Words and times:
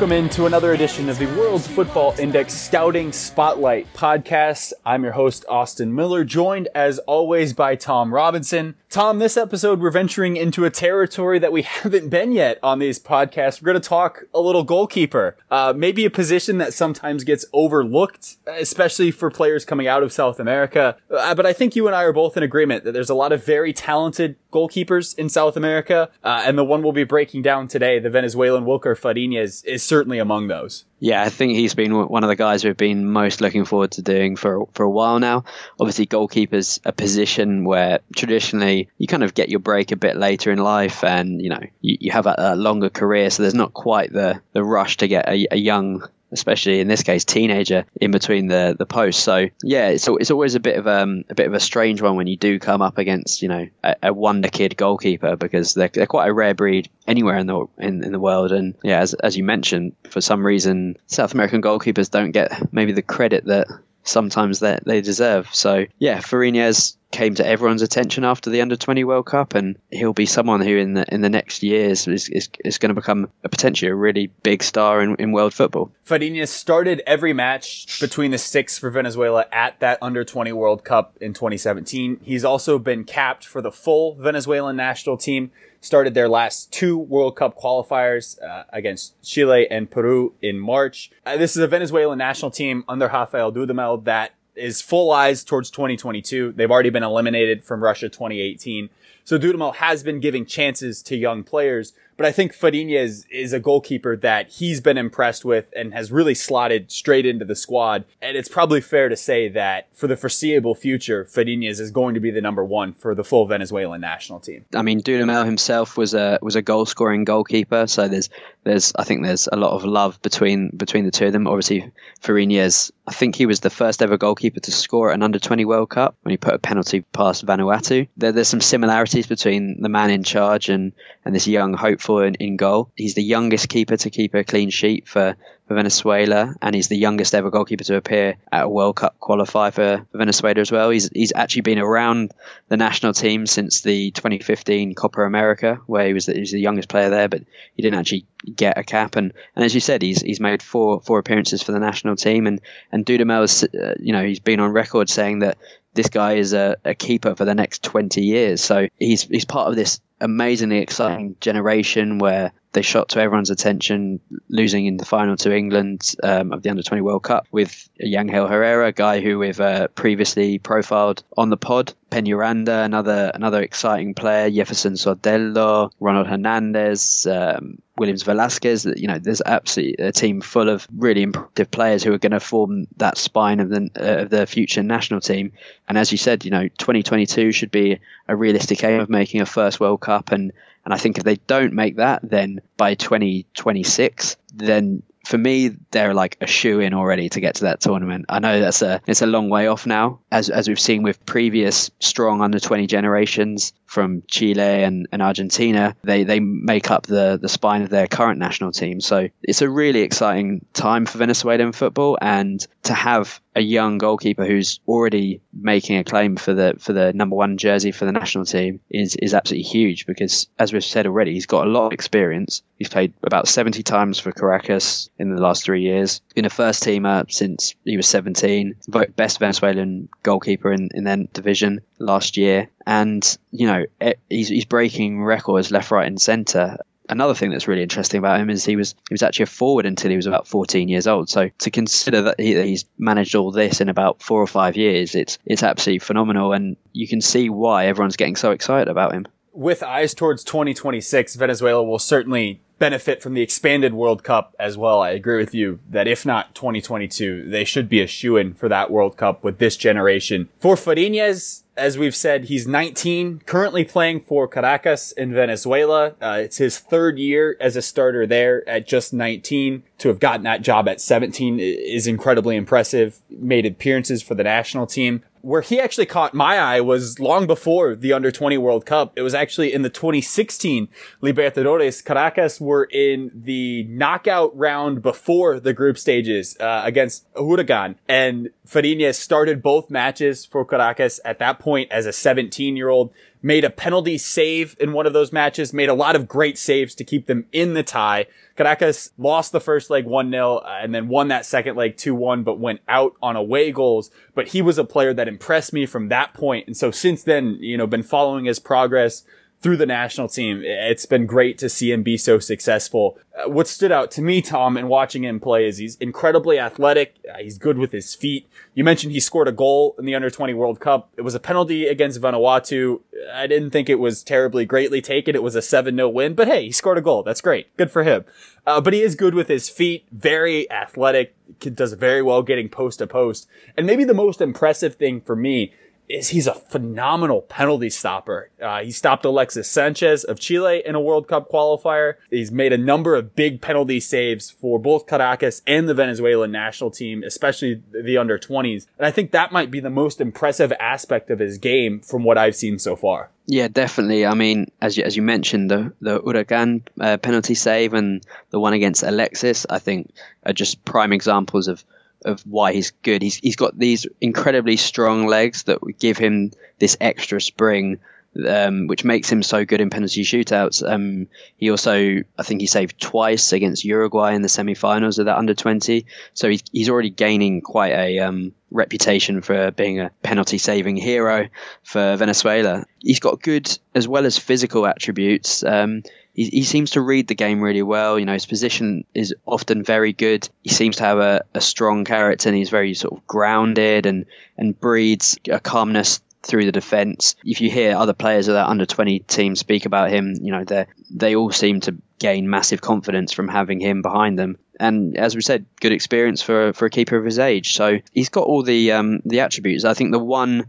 Welcome 0.00 0.16
into 0.16 0.46
another 0.46 0.72
edition 0.72 1.10
of 1.10 1.18
the 1.18 1.26
World 1.26 1.62
Football 1.62 2.14
Index 2.18 2.54
Scouting 2.54 3.12
Spotlight 3.12 3.86
podcast. 3.92 4.72
I'm 4.86 5.02
your 5.02 5.12
host, 5.12 5.44
Austin 5.46 5.94
Miller, 5.94 6.24
joined 6.24 6.68
as 6.74 6.98
always 7.00 7.52
by 7.52 7.76
Tom 7.76 8.14
Robinson. 8.14 8.76
Tom, 8.88 9.18
this 9.18 9.36
episode 9.36 9.78
we're 9.78 9.90
venturing 9.90 10.38
into 10.38 10.64
a 10.64 10.70
territory 10.70 11.38
that 11.38 11.52
we 11.52 11.60
haven't 11.82 12.08
been 12.08 12.32
yet 12.32 12.58
on 12.62 12.78
these 12.78 12.98
podcasts. 12.98 13.60
We're 13.60 13.72
going 13.72 13.82
to 13.82 13.88
talk 13.88 14.24
a 14.32 14.40
little 14.40 14.64
goalkeeper, 14.64 15.36
uh, 15.50 15.74
maybe 15.76 16.06
a 16.06 16.10
position 16.10 16.56
that 16.58 16.72
sometimes 16.72 17.22
gets 17.22 17.44
overlooked, 17.52 18.38
especially 18.46 19.10
for 19.10 19.30
players 19.30 19.66
coming 19.66 19.86
out 19.86 20.02
of 20.02 20.14
South 20.14 20.40
America. 20.40 20.96
Uh, 21.10 21.34
but 21.34 21.44
I 21.44 21.52
think 21.52 21.76
you 21.76 21.86
and 21.86 21.94
I 21.94 22.04
are 22.04 22.12
both 22.14 22.38
in 22.38 22.42
agreement 22.42 22.84
that 22.84 22.92
there's 22.92 23.10
a 23.10 23.14
lot 23.14 23.32
of 23.32 23.44
very 23.44 23.74
talented 23.74 24.36
goalkeepers 24.50 25.16
in 25.16 25.28
South 25.28 25.58
America, 25.58 26.10
uh, 26.24 26.42
and 26.46 26.56
the 26.56 26.64
one 26.64 26.82
we'll 26.82 26.92
be 26.92 27.04
breaking 27.04 27.42
down 27.42 27.68
today, 27.68 27.98
the 27.98 28.10
Venezuelan 28.10 28.64
Wilker 28.64 28.98
Fariñez, 28.98 29.50
is, 29.50 29.64
is 29.64 29.89
certainly 29.90 30.20
among 30.20 30.46
those. 30.46 30.84
Yeah, 31.00 31.20
I 31.20 31.30
think 31.30 31.54
he's 31.54 31.74
been 31.74 31.92
one 32.06 32.22
of 32.22 32.28
the 32.28 32.36
guys 32.36 32.64
we've 32.64 32.76
been 32.76 33.10
most 33.10 33.40
looking 33.40 33.64
forward 33.64 33.90
to 33.92 34.02
doing 34.02 34.36
for 34.36 34.68
for 34.72 34.84
a 34.84 34.90
while 34.90 35.18
now. 35.18 35.42
Obviously, 35.80 36.06
goalkeeper's 36.06 36.78
a 36.84 36.92
position 36.92 37.64
where 37.64 37.98
traditionally 38.14 38.88
you 38.98 39.08
kind 39.08 39.24
of 39.24 39.34
get 39.34 39.48
your 39.48 39.58
break 39.58 39.90
a 39.90 39.96
bit 39.96 40.16
later 40.16 40.52
in 40.52 40.58
life, 40.58 41.02
and 41.02 41.42
you 41.42 41.48
know 41.48 41.62
you, 41.80 41.96
you 42.00 42.12
have 42.12 42.26
a, 42.26 42.34
a 42.38 42.54
longer 42.54 42.88
career, 42.88 43.30
so 43.30 43.42
there's 43.42 43.62
not 43.64 43.74
quite 43.74 44.12
the 44.12 44.40
the 44.52 44.62
rush 44.62 44.98
to 44.98 45.08
get 45.08 45.28
a, 45.28 45.48
a 45.50 45.56
young 45.56 46.06
especially 46.32 46.80
in 46.80 46.88
this 46.88 47.02
case 47.02 47.24
teenager 47.24 47.84
in 48.00 48.10
between 48.10 48.46
the 48.46 48.74
the 48.78 48.86
posts 48.86 49.22
so 49.22 49.46
yeah 49.62 49.88
it's, 49.88 50.08
it's 50.08 50.30
always 50.30 50.54
a 50.54 50.60
bit 50.60 50.76
of 50.76 50.86
um, 50.86 51.24
a 51.28 51.34
bit 51.34 51.46
of 51.46 51.54
a 51.54 51.60
strange 51.60 52.00
one 52.00 52.16
when 52.16 52.26
you 52.26 52.36
do 52.36 52.58
come 52.58 52.82
up 52.82 52.98
against 52.98 53.42
you 53.42 53.48
know 53.48 53.66
a, 53.82 53.96
a 54.04 54.12
wonder 54.12 54.48
kid 54.48 54.76
goalkeeper 54.76 55.36
because 55.36 55.74
they're, 55.74 55.88
they're 55.88 56.06
quite 56.06 56.28
a 56.28 56.32
rare 56.32 56.54
breed 56.54 56.88
anywhere 57.06 57.38
in 57.38 57.46
the 57.46 57.66
in, 57.78 58.04
in 58.04 58.12
the 58.12 58.20
world 58.20 58.52
and 58.52 58.74
yeah 58.82 59.00
as, 59.00 59.14
as 59.14 59.36
you 59.36 59.44
mentioned 59.44 59.94
for 60.08 60.20
some 60.20 60.44
reason 60.44 60.96
South 61.06 61.34
American 61.34 61.62
goalkeepers 61.62 62.10
don't 62.10 62.32
get 62.32 62.72
maybe 62.72 62.92
the 62.92 63.02
credit 63.02 63.44
that 63.46 63.68
sometimes 64.02 64.60
that 64.60 64.84
they 64.84 65.00
deserve. 65.00 65.54
So 65.54 65.86
yeah, 65.98 66.18
Fariñez 66.18 66.96
came 67.10 67.34
to 67.34 67.46
everyone's 67.46 67.82
attention 67.82 68.24
after 68.24 68.50
the 68.50 68.60
under 68.60 68.76
20 68.76 69.04
World 69.04 69.26
Cup 69.26 69.54
and 69.54 69.76
he'll 69.90 70.12
be 70.12 70.26
someone 70.26 70.60
who 70.60 70.76
in 70.76 70.94
the 70.94 71.12
in 71.12 71.20
the 71.20 71.28
next 71.28 71.62
years 71.62 72.06
is, 72.06 72.28
is, 72.28 72.48
is 72.64 72.78
going 72.78 72.90
to 72.90 72.94
become 72.94 73.28
a 73.44 73.48
potentially 73.48 73.90
a 73.90 73.94
really 73.94 74.28
big 74.42 74.62
star 74.62 75.02
in, 75.02 75.16
in 75.16 75.32
world 75.32 75.52
football. 75.52 75.90
Fariñez 76.06 76.48
started 76.48 77.02
every 77.06 77.32
match 77.32 78.00
between 78.00 78.30
the 78.30 78.38
six 78.38 78.78
for 78.78 78.90
Venezuela 78.90 79.46
at 79.52 79.78
that 79.80 79.98
under 80.00 80.24
20 80.24 80.52
World 80.52 80.84
Cup 80.84 81.16
in 81.20 81.32
2017. 81.32 82.20
He's 82.22 82.44
also 82.44 82.78
been 82.78 83.04
capped 83.04 83.44
for 83.44 83.60
the 83.60 83.72
full 83.72 84.14
Venezuelan 84.14 84.76
national 84.76 85.16
team 85.16 85.50
started 85.80 86.14
their 86.14 86.28
last 86.28 86.70
two 86.72 86.98
World 86.98 87.36
Cup 87.36 87.58
qualifiers 87.58 88.40
uh, 88.42 88.64
against 88.70 89.20
Chile 89.22 89.66
and 89.70 89.90
Peru 89.90 90.34
in 90.42 90.58
March. 90.58 91.10
Uh, 91.24 91.36
this 91.36 91.56
is 91.56 91.62
a 91.62 91.66
Venezuelan 91.66 92.18
national 92.18 92.50
team 92.50 92.84
under 92.88 93.08
Rafael 93.08 93.52
Dudamel 93.52 94.04
that 94.04 94.32
is 94.60 94.82
full 94.82 95.10
eyes 95.10 95.42
towards 95.42 95.70
2022. 95.70 96.52
They've 96.52 96.70
already 96.70 96.90
been 96.90 97.02
eliminated 97.02 97.64
from 97.64 97.82
Russia 97.82 98.08
2018. 98.08 98.90
So 99.30 99.38
Dudamel 99.38 99.76
has 99.76 100.02
been 100.02 100.18
giving 100.18 100.44
chances 100.44 101.04
to 101.04 101.16
young 101.16 101.44
players, 101.44 101.92
but 102.20 102.26
I 102.26 102.32
think 102.32 102.52
Fariñez 102.52 103.24
is 103.30 103.54
a 103.54 103.58
goalkeeper 103.58 104.14
that 104.14 104.50
he's 104.50 104.82
been 104.82 104.98
impressed 104.98 105.42
with 105.42 105.72
and 105.74 105.94
has 105.94 106.12
really 106.12 106.34
slotted 106.34 106.92
straight 106.92 107.24
into 107.24 107.46
the 107.46 107.54
squad. 107.54 108.04
And 108.20 108.36
it's 108.36 108.46
probably 108.46 108.82
fair 108.82 109.08
to 109.08 109.16
say 109.16 109.48
that 109.48 109.88
for 109.96 110.06
the 110.06 110.18
foreseeable 110.18 110.74
future, 110.74 111.24
Fariñez 111.24 111.80
is 111.80 111.90
going 111.90 112.12
to 112.12 112.20
be 112.20 112.30
the 112.30 112.42
number 112.42 112.62
one 112.62 112.92
for 112.92 113.14
the 113.14 113.24
full 113.24 113.46
Venezuelan 113.46 114.02
national 114.02 114.40
team. 114.40 114.66
I 114.74 114.82
mean, 114.82 115.00
Dudamel 115.00 115.46
himself 115.46 115.96
was 115.96 116.12
a 116.12 116.38
was 116.42 116.56
a 116.56 116.60
goal 116.62 116.84
scoring 116.84 117.24
goalkeeper, 117.24 117.86
so 117.86 118.06
there's 118.06 118.28
there's 118.64 118.92
I 118.96 119.04
think 119.04 119.24
there's 119.24 119.48
a 119.50 119.56
lot 119.56 119.72
of 119.72 119.84
love 119.84 120.20
between 120.20 120.76
between 120.76 121.06
the 121.06 121.10
two 121.10 121.24
of 121.24 121.32
them. 121.32 121.46
Obviously, 121.46 121.90
Fariñez, 122.20 122.90
I 123.06 123.12
think 123.12 123.34
he 123.34 123.46
was 123.46 123.60
the 123.60 123.70
first 123.70 124.02
ever 124.02 124.18
goalkeeper 124.18 124.60
to 124.60 124.72
score 124.72 125.08
at 125.08 125.14
an 125.14 125.22
under 125.22 125.38
20 125.38 125.64
World 125.64 125.88
Cup 125.88 126.16
when 126.20 126.32
he 126.32 126.36
put 126.36 126.52
a 126.52 126.58
penalty 126.58 127.00
past 127.00 127.46
Vanuatu. 127.46 128.08
There, 128.18 128.32
there's 128.32 128.48
some 128.48 128.60
similarities 128.60 129.19
between 129.26 129.80
the 129.82 129.88
man 129.88 130.10
in 130.10 130.22
charge 130.22 130.68
and 130.68 130.92
and 131.24 131.34
this 131.34 131.46
young 131.46 131.74
hopeful 131.74 132.20
in, 132.20 132.34
in 132.36 132.56
goal. 132.56 132.90
He's 132.96 133.14
the 133.14 133.22
youngest 133.22 133.68
keeper 133.68 133.96
to 133.96 134.10
keep 134.10 134.34
a 134.34 134.44
clean 134.44 134.70
sheet 134.70 135.06
for, 135.06 135.36
for 135.68 135.74
Venezuela, 135.74 136.54
and 136.62 136.74
he's 136.74 136.88
the 136.88 136.96
youngest 136.96 137.34
ever 137.34 137.50
goalkeeper 137.50 137.84
to 137.84 137.96
appear 137.96 138.36
at 138.50 138.64
a 138.64 138.68
World 138.68 138.96
Cup 138.96 139.16
qualifier 139.20 139.72
for, 139.72 140.06
for 140.10 140.18
Venezuela 140.18 140.60
as 140.60 140.72
well. 140.72 140.90
He's 140.90 141.10
he's 141.12 141.32
actually 141.34 141.62
been 141.62 141.78
around 141.78 142.32
the 142.68 142.76
national 142.76 143.12
team 143.12 143.46
since 143.46 143.82
the 143.82 144.10
2015 144.12 144.94
Copa 144.94 145.22
America, 145.22 145.80
where 145.86 146.06
he 146.06 146.14
was 146.14 146.26
the, 146.26 146.34
he 146.34 146.40
was 146.40 146.52
the 146.52 146.60
youngest 146.60 146.88
player 146.88 147.10
there, 147.10 147.28
but 147.28 147.42
he 147.74 147.82
didn't 147.82 147.98
actually 147.98 148.24
get 148.56 148.78
a 148.78 148.84
cap. 148.84 149.16
And, 149.16 149.32
and 149.54 149.64
as 149.64 149.74
you 149.74 149.80
said, 149.80 150.02
he's 150.02 150.22
he's 150.22 150.40
made 150.40 150.62
four 150.62 151.00
four 151.00 151.18
appearances 151.18 151.62
for 151.62 151.72
the 151.72 151.80
national 151.80 152.16
team, 152.16 152.46
and 152.46 152.60
and 152.90 153.04
Dudamel, 153.04 153.44
uh, 153.74 153.94
you 154.00 154.12
know, 154.12 154.24
he's 154.24 154.40
been 154.40 154.60
on 154.60 154.72
record 154.72 155.08
saying 155.08 155.40
that 155.40 155.58
this 155.94 156.08
guy 156.08 156.34
is 156.34 156.52
a, 156.52 156.76
a 156.84 156.94
keeper 156.94 157.34
for 157.34 157.44
the 157.44 157.54
next 157.54 157.82
20 157.82 158.22
years. 158.22 158.62
So 158.62 158.88
he's 158.98 159.22
he's 159.22 159.44
part 159.44 159.68
of 159.68 159.76
this 159.76 160.00
amazingly 160.20 160.78
exciting 160.78 161.36
generation 161.40 162.18
where 162.18 162.52
they 162.72 162.82
shot 162.82 163.10
to 163.10 163.20
everyone's 163.20 163.50
attention, 163.50 164.20
losing 164.48 164.86
in 164.86 164.96
the 164.96 165.04
final 165.04 165.36
to 165.38 165.54
England 165.54 166.14
um, 166.22 166.52
of 166.52 166.62
the 166.62 166.70
Under 166.70 166.82
20 166.82 167.02
World 167.02 167.22
Cup 167.22 167.46
with 167.50 167.88
Yangel 168.00 168.48
Herrera, 168.48 168.88
a 168.88 168.92
guy 168.92 169.20
who 169.20 169.38
we've 169.38 169.60
uh, 169.60 169.88
previously 169.88 170.58
profiled 170.58 171.22
on 171.36 171.50
the 171.50 171.56
pod. 171.56 171.92
Peñaranda, 172.10 172.84
another 172.84 173.30
another 173.34 173.62
exciting 173.62 174.14
player. 174.14 174.50
Jefferson 174.50 174.94
Soteldo, 174.94 175.92
Ronald 176.00 176.26
Hernandez, 176.26 177.24
um, 177.26 177.80
Williams 177.96 178.24
Velasquez. 178.24 178.84
You 178.84 179.06
know, 179.06 179.20
there's 179.20 179.42
absolutely 179.44 180.04
a 180.04 180.10
team 180.10 180.40
full 180.40 180.68
of 180.68 180.88
really 180.96 181.22
impressive 181.22 181.70
players 181.70 182.02
who 182.02 182.12
are 182.12 182.18
going 182.18 182.32
to 182.32 182.40
form 182.40 182.88
that 182.96 183.16
spine 183.16 183.60
of 183.60 183.68
the 183.68 183.90
uh, 183.96 184.22
of 184.22 184.30
the 184.30 184.46
future 184.46 184.82
national 184.82 185.20
team. 185.20 185.52
And 185.88 185.96
as 185.96 186.10
you 186.10 186.18
said, 186.18 186.44
you 186.44 186.50
know, 186.50 186.66
2022 186.66 187.52
should 187.52 187.70
be 187.70 188.00
a 188.26 188.34
realistic 188.34 188.82
aim 188.82 188.98
of 188.98 189.08
making 189.08 189.40
a 189.40 189.46
first 189.46 189.78
World 189.78 190.00
Cup 190.00 190.32
and 190.32 190.52
and 190.84 190.94
I 190.94 190.96
think 190.96 191.18
if 191.18 191.24
they 191.24 191.36
don't 191.36 191.72
make 191.72 191.96
that, 191.96 192.20
then 192.22 192.60
by 192.76 192.94
2026, 192.94 194.36
then 194.54 195.02
for 195.24 195.36
me, 195.38 195.76
they're 195.90 196.14
like 196.14 196.38
a 196.40 196.46
shoe 196.46 196.80
in 196.80 196.94
already 196.94 197.28
to 197.28 197.40
get 197.40 197.56
to 197.56 197.64
that 197.64 197.80
tournament. 197.80 198.24
I 198.28 198.38
know 198.38 198.60
that's 198.60 198.82
a 198.82 199.00
it's 199.06 199.22
a 199.22 199.26
long 199.26 199.48
way 199.48 199.66
off 199.66 199.86
now, 199.86 200.20
as 200.32 200.50
as 200.50 200.66
we've 200.66 200.80
seen 200.80 201.02
with 201.02 201.24
previous 201.26 201.90
strong 202.00 202.40
under 202.40 202.58
twenty 202.58 202.86
generations 202.86 203.72
from 203.86 204.22
Chile 204.26 204.82
and, 204.82 205.08
and 205.12 205.22
Argentina. 205.22 205.94
They 206.02 206.24
they 206.24 206.40
make 206.40 206.90
up 206.90 207.06
the 207.06 207.38
the 207.40 207.48
spine 207.48 207.82
of 207.82 207.90
their 207.90 208.06
current 208.06 208.38
national 208.38 208.72
team. 208.72 209.00
So 209.00 209.28
it's 209.42 209.62
a 209.62 209.68
really 209.68 210.00
exciting 210.00 210.64
time 210.72 211.06
for 211.06 211.18
Venezuelan 211.18 211.72
football, 211.72 212.18
and 212.20 212.66
to 212.84 212.94
have 212.94 213.40
a 213.54 213.60
young 213.60 213.98
goalkeeper 213.98 214.44
who's 214.44 214.80
already 214.86 215.40
making 215.52 215.96
a 215.96 216.04
claim 216.04 216.36
for 216.36 216.54
the 216.54 216.74
for 216.78 216.92
the 216.92 217.12
number 217.12 217.36
one 217.36 217.58
jersey 217.58 217.90
for 217.90 218.04
the 218.04 218.12
national 218.12 218.44
team 218.44 218.80
is 218.88 219.16
is 219.16 219.34
absolutely 219.34 219.68
huge 219.68 220.06
because 220.06 220.48
as 220.58 220.72
we've 220.72 220.84
said 220.84 221.06
already, 221.06 221.34
he's 221.34 221.46
got 221.46 221.66
a 221.66 221.70
lot 221.70 221.86
of 221.86 221.92
experience. 221.92 222.62
He's 222.78 222.88
played 222.88 223.12
about 223.22 223.48
seventy 223.48 223.82
times 223.82 224.18
for 224.18 224.32
Caracas 224.32 225.10
in 225.18 225.34
the 225.34 225.40
last 225.40 225.64
three 225.64 225.82
years. 225.82 226.20
Been 226.34 226.44
a 226.44 226.50
first 226.50 226.84
teamer 226.84 227.30
since 227.30 227.74
he 227.84 227.96
was 227.96 228.06
17. 228.08 228.76
Best 229.16 229.38
Venezuelan 229.38 230.08
goalkeeper 230.22 230.72
in, 230.72 230.88
in 230.94 231.04
their 231.04 231.16
division 231.32 231.80
last 231.98 232.36
year. 232.36 232.68
And, 232.86 233.38
you 233.50 233.66
know, 233.66 233.84
eh, 234.00 234.14
he's, 234.28 234.48
he's 234.48 234.64
breaking 234.64 235.22
records 235.22 235.70
left, 235.70 235.90
right, 235.90 236.06
and 236.06 236.20
centre 236.20 236.78
another 237.10 237.34
thing 237.34 237.50
that's 237.50 237.68
really 237.68 237.82
interesting 237.82 238.18
about 238.18 238.40
him 238.40 238.48
is 238.48 238.64
he 238.64 238.76
was 238.76 238.94
he 239.08 239.14
was 239.14 239.22
actually 239.22 239.44
a 239.44 239.46
forward 239.46 239.84
until 239.84 240.10
he 240.10 240.16
was 240.16 240.26
about 240.26 240.46
14 240.46 240.88
years 240.88 241.06
old. 241.06 241.28
So 241.28 241.50
to 241.58 241.70
consider 241.70 242.22
that, 242.22 242.40
he, 242.40 242.54
that 242.54 242.64
he's 242.64 242.84
managed 242.98 243.34
all 243.34 243.50
this 243.50 243.80
in 243.80 243.88
about 243.88 244.22
four 244.22 244.40
or 244.40 244.46
five 244.46 244.76
years, 244.76 245.14
it's 245.14 245.38
it's 245.44 245.62
absolutely 245.62 245.98
phenomenal, 245.98 246.52
and 246.52 246.76
you 246.92 247.06
can 247.06 247.20
see 247.20 247.50
why 247.50 247.86
everyone's 247.86 248.16
getting 248.16 248.36
so 248.36 248.52
excited 248.52 248.88
about 248.88 249.12
him. 249.12 249.26
With 249.52 249.82
eyes 249.82 250.14
towards 250.14 250.44
2026, 250.44 251.34
Venezuela 251.34 251.82
will 251.82 251.98
certainly 251.98 252.62
benefit 252.78 253.22
from 253.22 253.34
the 253.34 253.42
expanded 253.42 253.92
World 253.92 254.24
Cup 254.24 254.56
as 254.58 254.76
well. 254.76 255.02
I 255.02 255.10
agree 255.10 255.36
with 255.36 255.54
you 255.54 255.80
that 255.90 256.08
if 256.08 256.24
not 256.24 256.54
2022, 256.54 257.48
they 257.48 257.64
should 257.64 257.88
be 257.88 258.00
a 258.00 258.06
shoe 258.06 258.36
in 258.36 258.54
for 258.54 258.68
that 258.68 258.90
World 258.90 259.16
Cup 259.16 259.44
with 259.44 259.58
this 259.58 259.76
generation. 259.76 260.48
For 260.58 260.76
Fariñez, 260.76 261.62
as 261.80 261.98
we've 261.98 262.14
said, 262.14 262.44
he's 262.44 262.66
19, 262.66 263.42
currently 263.46 263.84
playing 263.84 264.20
for 264.20 264.46
Caracas 264.46 265.12
in 265.12 265.32
Venezuela. 265.32 266.14
Uh, 266.20 266.42
it's 266.42 266.58
his 266.58 266.78
third 266.78 267.18
year 267.18 267.56
as 267.58 267.74
a 267.74 267.82
starter 267.82 268.26
there 268.26 268.68
at 268.68 268.86
just 268.86 269.12
19. 269.12 269.82
To 269.98 270.08
have 270.08 270.20
gotten 270.20 270.44
that 270.44 270.62
job 270.62 270.88
at 270.88 271.00
17 271.00 271.58
is 271.60 272.06
incredibly 272.06 272.56
impressive. 272.56 273.20
Made 273.28 273.66
appearances 273.66 274.22
for 274.22 274.34
the 274.34 274.44
national 274.44 274.86
team 274.86 275.22
where 275.42 275.62
he 275.62 275.80
actually 275.80 276.06
caught 276.06 276.34
my 276.34 276.58
eye 276.58 276.80
was 276.80 277.18
long 277.18 277.46
before 277.46 277.94
the 277.94 278.12
under 278.12 278.30
20 278.30 278.58
World 278.58 278.86
Cup. 278.86 279.12
It 279.16 279.22
was 279.22 279.34
actually 279.34 279.72
in 279.72 279.82
the 279.82 279.90
2016 279.90 280.88
Libertadores. 281.22 282.04
Caracas 282.04 282.60
were 282.60 282.84
in 282.84 283.30
the 283.34 283.84
knockout 283.84 284.56
round 284.56 285.02
before 285.02 285.60
the 285.60 285.72
group 285.72 285.98
stages 285.98 286.56
uh, 286.58 286.82
against 286.84 287.32
Huracan, 287.34 287.96
and 288.08 288.50
Fariñez 288.66 289.14
started 289.14 289.62
both 289.62 289.90
matches 289.90 290.44
for 290.44 290.64
Caracas 290.64 291.20
at 291.24 291.38
that 291.38 291.58
point 291.58 291.90
as 291.90 292.06
a 292.06 292.12
17 292.12 292.76
year 292.76 292.88
old 292.88 293.12
made 293.42 293.64
a 293.64 293.70
penalty 293.70 294.18
save 294.18 294.76
in 294.78 294.92
one 294.92 295.06
of 295.06 295.12
those 295.12 295.32
matches, 295.32 295.72
made 295.72 295.88
a 295.88 295.94
lot 295.94 296.16
of 296.16 296.28
great 296.28 296.58
saves 296.58 296.94
to 296.94 297.04
keep 297.04 297.26
them 297.26 297.46
in 297.52 297.74
the 297.74 297.82
tie. 297.82 298.26
Caracas 298.56 299.12
lost 299.16 299.52
the 299.52 299.60
first 299.60 299.88
leg 299.88 300.04
1-0 300.04 300.62
uh, 300.62 300.66
and 300.82 300.94
then 300.94 301.08
won 301.08 301.28
that 301.28 301.46
second 301.46 301.76
leg 301.76 301.96
2-1, 301.96 302.44
but 302.44 302.58
went 302.58 302.80
out 302.88 303.14
on 303.22 303.36
away 303.36 303.72
goals. 303.72 304.10
But 304.34 304.48
he 304.48 304.60
was 304.60 304.78
a 304.78 304.84
player 304.84 305.14
that 305.14 305.28
impressed 305.28 305.72
me 305.72 305.86
from 305.86 306.08
that 306.08 306.34
point. 306.34 306.66
And 306.66 306.76
so 306.76 306.90
since 306.90 307.22
then, 307.22 307.56
you 307.60 307.76
know, 307.76 307.86
been 307.86 308.02
following 308.02 308.44
his 308.44 308.58
progress, 308.58 309.24
through 309.60 309.76
the 309.76 309.86
national 309.86 310.28
team. 310.28 310.62
It's 310.64 311.04
been 311.04 311.26
great 311.26 311.58
to 311.58 311.68
see 311.68 311.92
him 311.92 312.02
be 312.02 312.16
so 312.16 312.38
successful. 312.38 313.18
Uh, 313.36 313.50
what 313.50 313.68
stood 313.68 313.92
out 313.92 314.10
to 314.12 314.22
me, 314.22 314.40
Tom, 314.40 314.76
in 314.76 314.88
watching 314.88 315.24
him 315.24 315.38
play 315.38 315.66
is 315.66 315.76
he's 315.76 315.96
incredibly 315.96 316.58
athletic. 316.58 317.16
Uh, 317.28 317.38
he's 317.38 317.58
good 317.58 317.76
with 317.76 317.92
his 317.92 318.14
feet. 318.14 318.48
You 318.74 318.84
mentioned 318.84 319.12
he 319.12 319.20
scored 319.20 319.48
a 319.48 319.52
goal 319.52 319.94
in 319.98 320.06
the 320.06 320.14
under 320.14 320.30
20 320.30 320.54
World 320.54 320.80
Cup. 320.80 321.10
It 321.16 321.22
was 321.22 321.34
a 321.34 321.40
penalty 321.40 321.86
against 321.86 322.20
Vanuatu. 322.20 323.00
I 323.32 323.46
didn't 323.46 323.70
think 323.70 323.90
it 323.90 323.98
was 323.98 324.22
terribly 324.22 324.64
greatly 324.64 325.02
taken. 325.02 325.34
It 325.34 325.42
was 325.42 325.54
a 325.54 325.60
7-0 325.60 326.10
win, 326.12 326.34
but 326.34 326.48
hey, 326.48 326.64
he 326.64 326.72
scored 326.72 326.96
a 326.96 327.02
goal. 327.02 327.22
That's 327.22 327.42
great. 327.42 327.76
Good 327.76 327.90
for 327.90 328.02
him. 328.02 328.24
Uh, 328.66 328.80
but 328.80 328.92
he 328.94 329.02
is 329.02 329.14
good 329.14 329.34
with 329.34 329.48
his 329.48 329.68
feet, 329.68 330.06
very 330.10 330.70
athletic, 330.70 331.34
does 331.58 331.92
very 331.92 332.22
well 332.22 332.42
getting 332.42 332.68
post 332.68 333.00
to 333.00 333.06
post. 333.06 333.46
And 333.76 333.86
maybe 333.86 334.04
the 334.04 334.14
most 334.14 334.40
impressive 334.40 334.94
thing 334.94 335.20
for 335.20 335.36
me 335.36 335.72
is 336.10 336.28
he's 336.28 336.46
a 336.46 336.54
phenomenal 336.54 337.42
penalty 337.42 337.90
stopper. 337.90 338.50
Uh, 338.60 338.82
he 338.82 338.90
stopped 338.90 339.24
Alexis 339.24 339.68
Sanchez 339.68 340.24
of 340.24 340.40
Chile 340.40 340.82
in 340.84 340.94
a 340.94 341.00
World 341.00 341.28
Cup 341.28 341.50
qualifier. 341.50 342.14
He's 342.30 342.50
made 342.50 342.72
a 342.72 342.78
number 342.78 343.14
of 343.14 343.34
big 343.34 343.60
penalty 343.60 344.00
saves 344.00 344.50
for 344.50 344.78
both 344.78 345.06
Caracas 345.06 345.62
and 345.66 345.88
the 345.88 345.94
Venezuelan 345.94 346.50
national 346.50 346.90
team, 346.90 347.22
especially 347.22 347.82
the 347.92 348.18
under 348.18 348.38
20s. 348.38 348.86
And 348.98 349.06
I 349.06 349.10
think 349.10 349.30
that 349.30 349.52
might 349.52 349.70
be 349.70 349.80
the 349.80 349.90
most 349.90 350.20
impressive 350.20 350.72
aspect 350.80 351.30
of 351.30 351.38
his 351.38 351.58
game 351.58 352.00
from 352.00 352.24
what 352.24 352.38
I've 352.38 352.56
seen 352.56 352.78
so 352.78 352.96
far. 352.96 353.30
Yeah, 353.46 353.68
definitely. 353.68 354.26
I 354.26 354.34
mean, 354.34 354.70
as 354.80 354.96
you, 354.96 355.02
as 355.02 355.16
you 355.16 355.22
mentioned, 355.22 355.70
the 355.70 355.92
the 356.00 356.20
Huracan 356.20 356.82
uh, 357.00 357.16
penalty 357.16 357.54
save 357.54 357.94
and 357.94 358.24
the 358.50 358.60
one 358.60 358.74
against 358.74 359.02
Alexis, 359.02 359.66
I 359.68 359.80
think, 359.80 360.12
are 360.46 360.52
just 360.52 360.84
prime 360.84 361.12
examples 361.12 361.66
of 361.66 361.84
of 362.24 362.40
why 362.42 362.72
he's 362.72 362.90
good. 363.02 363.22
He's 363.22 363.36
he's 363.36 363.56
got 363.56 363.78
these 363.78 364.06
incredibly 364.20 364.76
strong 364.76 365.26
legs 365.26 365.64
that 365.64 365.78
give 365.98 366.18
him 366.18 366.52
this 366.78 366.96
extra 367.00 367.40
spring, 367.40 368.00
um, 368.46 368.86
which 368.86 369.04
makes 369.04 369.30
him 369.30 369.42
so 369.42 369.64
good 369.64 369.80
in 369.80 369.90
penalty 369.90 370.22
shootouts. 370.22 370.88
Um, 370.88 371.28
he 371.56 371.70
also, 371.70 371.94
I 372.38 372.42
think, 372.42 372.60
he 372.60 372.66
saved 372.66 373.00
twice 373.00 373.52
against 373.52 373.84
Uruguay 373.84 374.34
in 374.34 374.42
the 374.42 374.48
semi-finals 374.48 375.18
of 375.18 375.26
that 375.26 375.38
under 375.38 375.54
twenty. 375.54 376.06
So 376.34 376.48
he's 376.48 376.62
he's 376.72 376.88
already 376.88 377.10
gaining 377.10 377.60
quite 377.60 377.92
a 377.92 378.18
um, 378.20 378.52
reputation 378.70 379.40
for 379.40 379.70
being 379.70 380.00
a 380.00 380.10
penalty 380.22 380.58
saving 380.58 380.96
hero 380.96 381.48
for 381.82 382.16
Venezuela. 382.16 382.84
He's 383.00 383.20
got 383.20 383.42
good 383.42 383.78
as 383.94 384.06
well 384.06 384.26
as 384.26 384.38
physical 384.38 384.86
attributes. 384.86 385.64
Um, 385.64 386.02
he, 386.34 386.44
he 386.44 386.64
seems 386.64 386.92
to 386.92 387.00
read 387.00 387.28
the 387.28 387.34
game 387.34 387.60
really 387.60 387.82
well. 387.82 388.18
You 388.18 388.26
know, 388.26 388.32
his 388.32 388.46
position 388.46 389.04
is 389.14 389.34
often 389.46 389.82
very 389.82 390.12
good. 390.12 390.48
He 390.62 390.70
seems 390.70 390.96
to 390.96 391.04
have 391.04 391.18
a, 391.18 391.44
a 391.54 391.60
strong 391.60 392.04
character 392.04 392.48
and 392.48 392.56
he's 392.56 392.70
very 392.70 392.94
sort 392.94 393.14
of 393.14 393.26
grounded 393.26 394.06
and, 394.06 394.26
and 394.56 394.78
breeds 394.78 395.38
a 395.50 395.60
calmness 395.60 396.20
through 396.42 396.64
the 396.64 396.72
defence. 396.72 397.36
If 397.44 397.60
you 397.60 397.70
hear 397.70 397.96
other 397.96 398.14
players 398.14 398.48
of 398.48 398.54
that 398.54 398.68
under 398.68 398.86
20 398.86 399.20
team 399.20 399.54
speak 399.56 399.86
about 399.86 400.10
him, 400.10 400.36
you 400.40 400.52
know, 400.52 400.64
they 400.64 400.86
they 401.10 401.34
all 401.34 401.50
seem 401.50 401.80
to 401.80 401.96
gain 402.18 402.48
massive 402.48 402.80
confidence 402.80 403.32
from 403.32 403.48
having 403.48 403.80
him 403.80 404.02
behind 404.02 404.38
them. 404.38 404.56
And 404.78 405.16
as 405.16 405.34
we 405.34 405.42
said, 405.42 405.66
good 405.80 405.92
experience 405.92 406.40
for 406.40 406.72
for 406.72 406.86
a 406.86 406.90
keeper 406.90 407.16
of 407.16 407.24
his 407.24 407.38
age. 407.38 407.74
So 407.74 407.98
he's 408.12 408.30
got 408.30 408.44
all 408.44 408.62
the 408.62 408.92
um, 408.92 409.20
the 409.24 409.40
attributes. 409.40 409.84
I 409.84 409.94
think 409.94 410.12
the 410.12 410.18
one 410.18 410.66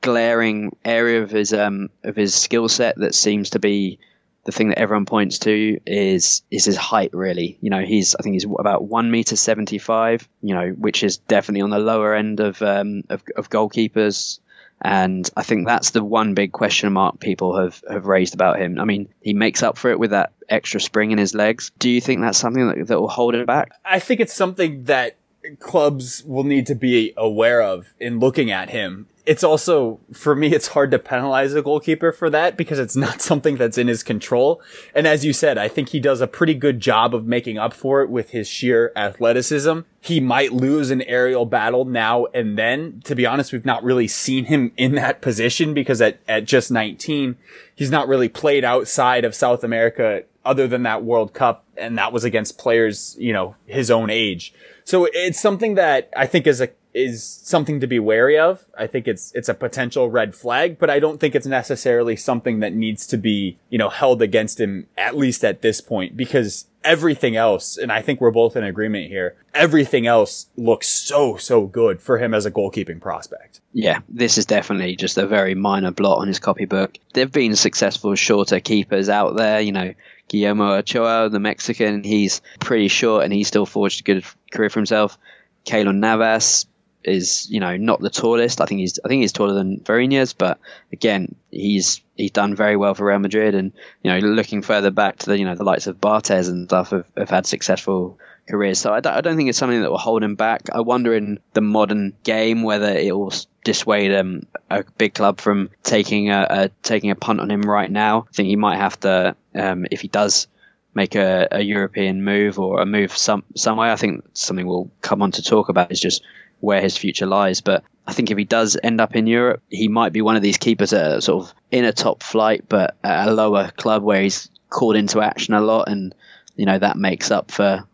glaring 0.00 0.76
area 0.84 1.22
of 1.22 1.30
his 1.30 1.52
um, 1.52 1.88
of 2.04 2.14
his 2.14 2.34
skill 2.34 2.68
set 2.68 2.96
that 2.98 3.14
seems 3.14 3.50
to 3.50 3.58
be 3.58 3.98
the 4.44 4.52
thing 4.52 4.68
that 4.68 4.78
everyone 4.78 5.06
points 5.06 5.38
to 5.40 5.78
is 5.86 6.42
is 6.50 6.64
his 6.64 6.76
height. 6.76 7.10
Really, 7.12 7.58
you 7.60 7.70
know, 7.70 7.82
he's 7.82 8.14
I 8.14 8.22
think 8.22 8.34
he's 8.34 8.46
about 8.58 8.84
one 8.84 9.10
meter 9.10 9.36
seventy 9.36 9.78
five. 9.78 10.28
You 10.42 10.54
know, 10.54 10.68
which 10.70 11.02
is 11.02 11.18
definitely 11.18 11.62
on 11.62 11.70
the 11.70 11.78
lower 11.78 12.14
end 12.14 12.40
of 12.40 12.60
um, 12.62 13.04
of, 13.08 13.22
of 13.36 13.50
goalkeepers. 13.50 14.40
And 14.84 15.30
I 15.36 15.44
think 15.44 15.68
that's 15.68 15.90
the 15.90 16.02
one 16.02 16.34
big 16.34 16.50
question 16.50 16.92
mark 16.92 17.20
people 17.20 17.56
have, 17.56 17.84
have 17.88 18.06
raised 18.06 18.34
about 18.34 18.58
him. 18.58 18.80
I 18.80 18.84
mean, 18.84 19.08
he 19.20 19.32
makes 19.32 19.62
up 19.62 19.78
for 19.78 19.92
it 19.92 19.98
with 20.00 20.10
that 20.10 20.32
extra 20.48 20.80
spring 20.80 21.12
in 21.12 21.18
his 21.18 21.36
legs. 21.36 21.70
Do 21.78 21.88
you 21.88 22.00
think 22.00 22.20
that's 22.20 22.38
something 22.38 22.66
that, 22.66 22.88
that 22.88 23.00
will 23.00 23.08
hold 23.08 23.36
him 23.36 23.46
back? 23.46 23.70
I 23.84 24.00
think 24.00 24.18
it's 24.18 24.34
something 24.34 24.82
that 24.84 25.14
clubs 25.58 26.24
will 26.24 26.44
need 26.44 26.66
to 26.66 26.74
be 26.74 27.12
aware 27.16 27.62
of 27.62 27.92
in 27.98 28.18
looking 28.18 28.50
at 28.50 28.70
him. 28.70 29.06
It's 29.24 29.44
also 29.44 30.00
for 30.12 30.34
me 30.34 30.52
it's 30.52 30.68
hard 30.68 30.90
to 30.90 30.98
penalize 30.98 31.54
a 31.54 31.62
goalkeeper 31.62 32.10
for 32.10 32.28
that 32.30 32.56
because 32.56 32.80
it's 32.80 32.96
not 32.96 33.22
something 33.22 33.56
that's 33.56 33.78
in 33.78 33.86
his 33.86 34.02
control. 34.02 34.60
And 34.94 35.06
as 35.06 35.24
you 35.24 35.32
said 35.32 35.58
i 35.58 35.68
think 35.68 35.90
he 35.90 36.00
does 36.00 36.20
a 36.20 36.26
pretty 36.26 36.54
good 36.54 36.80
job 36.80 37.14
of 37.14 37.26
making 37.26 37.58
up 37.58 37.72
for 37.72 38.02
it 38.02 38.10
with 38.10 38.30
his 38.30 38.48
sheer 38.48 38.92
athleticism. 38.96 39.80
He 40.00 40.18
might 40.18 40.52
lose 40.52 40.90
an 40.90 41.02
aerial 41.02 41.46
battle 41.46 41.84
now 41.84 42.26
and 42.34 42.58
then. 42.58 43.00
To 43.04 43.14
be 43.14 43.26
honest 43.26 43.52
we've 43.52 43.64
not 43.64 43.84
really 43.84 44.08
seen 44.08 44.46
him 44.46 44.72
in 44.76 44.96
that 44.96 45.20
position 45.20 45.72
because 45.72 46.00
at, 46.00 46.18
at 46.26 46.44
just 46.44 46.72
19 46.72 47.36
he's 47.74 47.90
not 47.90 48.08
really 48.08 48.28
played 48.28 48.64
outside 48.64 49.24
of 49.24 49.36
south 49.36 49.62
america 49.62 50.24
other 50.44 50.66
than 50.66 50.82
that 50.82 51.04
world 51.04 51.32
cup. 51.32 51.64
And 51.76 51.96
that 51.98 52.12
was 52.12 52.24
against 52.24 52.58
players 52.58 53.16
you 53.20 53.32
know 53.32 53.54
his 53.66 53.88
own 53.88 54.10
age 54.10 54.52
so 54.84 55.08
it's 55.12 55.40
something 55.40 55.74
that 55.74 56.10
i 56.16 56.26
think 56.26 56.46
is 56.46 56.60
a 56.60 56.68
is 56.94 57.24
something 57.24 57.80
to 57.80 57.86
be 57.86 57.98
wary 57.98 58.38
of. 58.38 58.66
I 58.76 58.86
think 58.86 59.08
it's 59.08 59.32
it's 59.32 59.48
a 59.48 59.54
potential 59.54 60.10
red 60.10 60.34
flag, 60.34 60.78
but 60.78 60.90
I 60.90 60.98
don't 60.98 61.18
think 61.18 61.34
it's 61.34 61.46
necessarily 61.46 62.16
something 62.16 62.60
that 62.60 62.74
needs 62.74 63.06
to 63.08 63.16
be, 63.16 63.58
you 63.70 63.78
know, 63.78 63.88
held 63.88 64.20
against 64.22 64.60
him 64.60 64.86
at 64.96 65.16
least 65.16 65.44
at 65.44 65.62
this 65.62 65.80
point 65.80 66.16
because 66.16 66.66
everything 66.84 67.36
else, 67.36 67.76
and 67.76 67.92
I 67.92 68.02
think 68.02 68.20
we're 68.20 68.30
both 68.30 68.56
in 68.56 68.64
agreement 68.64 69.08
here, 69.08 69.36
everything 69.54 70.06
else 70.06 70.46
looks 70.56 70.88
so 70.88 71.36
so 71.36 71.66
good 71.66 72.02
for 72.02 72.18
him 72.18 72.34
as 72.34 72.44
a 72.44 72.50
goalkeeping 72.50 73.00
prospect. 73.00 73.60
Yeah, 73.72 74.00
this 74.08 74.36
is 74.36 74.46
definitely 74.46 74.96
just 74.96 75.16
a 75.16 75.26
very 75.26 75.54
minor 75.54 75.92
blot 75.92 76.18
on 76.18 76.28
his 76.28 76.40
copybook. 76.40 76.96
There've 77.14 77.32
been 77.32 77.56
successful 77.56 78.14
shorter 78.14 78.60
keepers 78.60 79.08
out 79.08 79.36
there, 79.36 79.60
you 79.60 79.72
know, 79.72 79.94
Guillermo 80.32 80.78
Ochoa, 80.78 81.28
the 81.28 81.38
Mexican, 81.38 82.02
he's 82.02 82.40
pretty 82.58 82.88
short 82.88 83.24
and 83.24 83.32
he 83.32 83.44
still 83.44 83.66
forged 83.66 84.00
a 84.00 84.04
good 84.04 84.24
career 84.50 84.70
for 84.70 84.80
himself. 84.80 85.18
Keylor 85.66 85.94
Navas, 85.94 86.66
is 87.04 87.50
you 87.50 87.60
know 87.60 87.76
not 87.76 88.00
the 88.00 88.10
tallest. 88.10 88.60
I 88.60 88.66
think 88.66 88.80
he's 88.80 88.98
I 89.04 89.08
think 89.08 89.22
he's 89.22 89.32
taller 89.32 89.54
than 89.54 89.80
Fariñez, 89.80 90.34
but 90.36 90.58
again 90.92 91.34
he's 91.50 92.00
he's 92.14 92.30
done 92.30 92.54
very 92.54 92.76
well 92.76 92.94
for 92.94 93.06
Real 93.06 93.18
Madrid. 93.18 93.54
And 93.54 93.72
you 94.02 94.10
know 94.10 94.18
looking 94.18 94.62
further 94.62 94.90
back 94.90 95.18
to 95.18 95.26
the 95.26 95.38
you 95.38 95.44
know 95.44 95.54
the 95.54 95.64
likes 95.64 95.86
of 95.86 96.00
Barthez 96.00 96.48
and 96.48 96.68
stuff 96.68 96.90
have, 96.90 97.06
have 97.16 97.30
had 97.30 97.46
successful 97.46 98.18
careers. 98.48 98.78
So 98.78 98.92
I 98.92 99.00
don't, 99.00 99.22
don't 99.22 99.36
think 99.36 99.48
it's 99.48 99.58
something 99.58 99.82
that 99.82 99.90
will 99.90 99.98
hold 99.98 100.22
him 100.22 100.34
back. 100.34 100.68
I 100.72 100.80
wonder 100.80 101.14
in 101.14 101.38
the 101.52 101.60
modern 101.60 102.14
game 102.22 102.62
whether 102.62 102.88
it 102.88 103.16
will 103.16 103.32
dissuade 103.64 104.14
um, 104.14 104.46
a 104.70 104.84
big 104.98 105.14
club 105.14 105.40
from 105.40 105.70
taking 105.82 106.30
a, 106.30 106.46
a, 106.48 106.68
taking 106.82 107.10
a 107.10 107.16
punt 107.16 107.40
on 107.40 107.50
him 107.50 107.62
right 107.62 107.90
now. 107.90 108.26
I 108.28 108.32
think 108.32 108.48
he 108.48 108.56
might 108.56 108.78
have 108.78 108.98
to 109.00 109.36
um, 109.54 109.86
if 109.90 110.00
he 110.00 110.08
does 110.08 110.48
make 110.94 111.14
a, 111.14 111.48
a 111.50 111.60
European 111.60 112.22
move 112.24 112.58
or 112.58 112.80
a 112.80 112.86
move 112.86 113.16
some 113.16 113.44
somewhere. 113.56 113.90
I 113.90 113.96
think 113.96 114.24
something 114.34 114.66
we'll 114.66 114.90
come 115.00 115.22
on 115.22 115.32
to 115.32 115.42
talk 115.42 115.68
about 115.68 115.92
is 115.92 116.00
just 116.00 116.22
where 116.60 116.80
his 116.80 116.96
future 116.96 117.26
lies. 117.26 117.60
But 117.60 117.84
I 118.06 118.12
think 118.12 118.30
if 118.30 118.38
he 118.38 118.44
does 118.44 118.76
end 118.82 119.00
up 119.00 119.16
in 119.16 119.26
Europe, 119.26 119.62
he 119.68 119.88
might 119.88 120.12
be 120.12 120.22
one 120.22 120.36
of 120.36 120.42
these 120.42 120.58
keepers 120.58 120.90
that 120.90 121.12
are 121.12 121.20
sort 121.20 121.44
of 121.44 121.54
in 121.70 121.84
a 121.84 121.92
top 121.92 122.22
flight, 122.22 122.64
but 122.68 122.96
at 123.02 123.28
a 123.28 123.32
lower 123.32 123.70
club 123.76 124.02
where 124.02 124.22
he's 124.22 124.50
called 124.68 124.96
into 124.96 125.20
action 125.20 125.54
a 125.54 125.60
lot, 125.60 125.88
and 125.88 126.14
you 126.56 126.66
know 126.66 126.78
that 126.78 126.96
makes 126.96 127.30
up 127.30 127.50
for 127.50 127.86